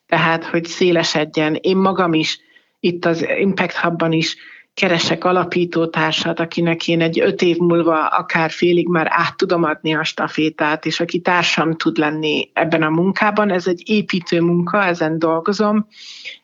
[0.07, 1.55] tehát hogy szélesedjen.
[1.61, 2.39] Én magam is
[2.79, 4.35] itt az Impact Hubban is
[4.79, 10.03] keresek alapítótársat, akinek én egy öt év múlva akár félig már át tudom adni a
[10.03, 13.51] stafétát, és aki társam tud lenni ebben a munkában.
[13.51, 15.87] Ez egy építő munka, ezen dolgozom,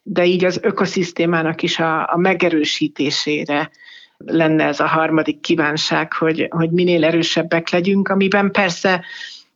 [0.04, 3.70] de így az ökoszisztémának is a, a megerősítésére
[4.18, 9.06] lenne ez a harmadik kívánság, hogy, hogy minél erősebbek legyünk, amiben persze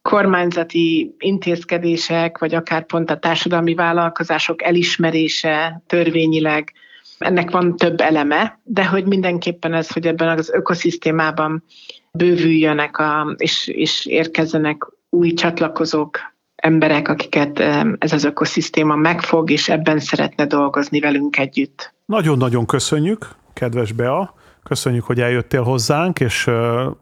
[0.02, 6.74] kormányzati intézkedések, vagy akár pont a társadalmi vállalkozások elismerése törvényileg,
[7.20, 11.64] ennek van több eleme, de hogy mindenképpen ez, hogy ebben az ökoszisztémában
[12.12, 16.20] bővüljönek a, és, és érkezzenek új csatlakozók,
[16.56, 17.60] emberek, akiket
[18.00, 21.94] ez az ökoszisztéma megfog, és ebben szeretne dolgozni velünk együtt.
[22.06, 24.34] Nagyon-nagyon köszönjük, kedves Bea.
[24.64, 26.50] Köszönjük, hogy eljöttél hozzánk, és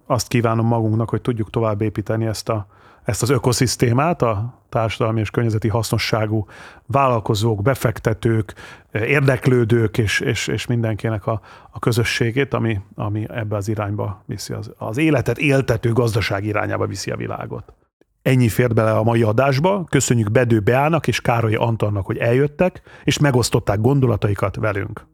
[0.05, 2.67] azt kívánom magunknak, hogy tudjuk tovább építeni ezt, a,
[3.07, 6.47] ezt az ökoszisztémát, a társadalmi és környezeti hasznosságú
[6.85, 8.53] vállalkozók, befektetők,
[8.91, 11.41] érdeklődők és, és, és mindenkinek a,
[11.71, 17.11] a közösségét, ami, ami ebbe az irányba viszi, az, az életet éltető gazdaság irányába viszi
[17.11, 17.73] a világot.
[18.21, 19.83] Ennyi fért bele a mai adásba.
[19.89, 25.05] Köszönjük Bedő Beának és Károly Antonnak, hogy eljöttek, és megosztották gondolataikat velünk.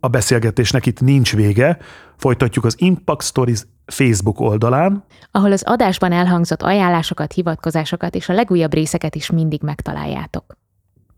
[0.00, 1.78] A beszélgetésnek itt nincs vége,
[2.16, 8.72] folytatjuk az Impact Stories Facebook oldalán, ahol az adásban elhangzott ajánlásokat, hivatkozásokat és a legújabb
[8.72, 10.56] részeket is mindig megtaláljátok.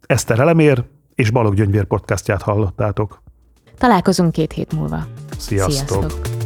[0.06, 3.22] Eszter Elemér és Balog Gyöngyvér podcastját hallottátok.
[3.78, 5.06] Találkozunk két hét múlva.
[5.38, 5.72] Sziasztok!
[5.72, 6.37] Sziasztok.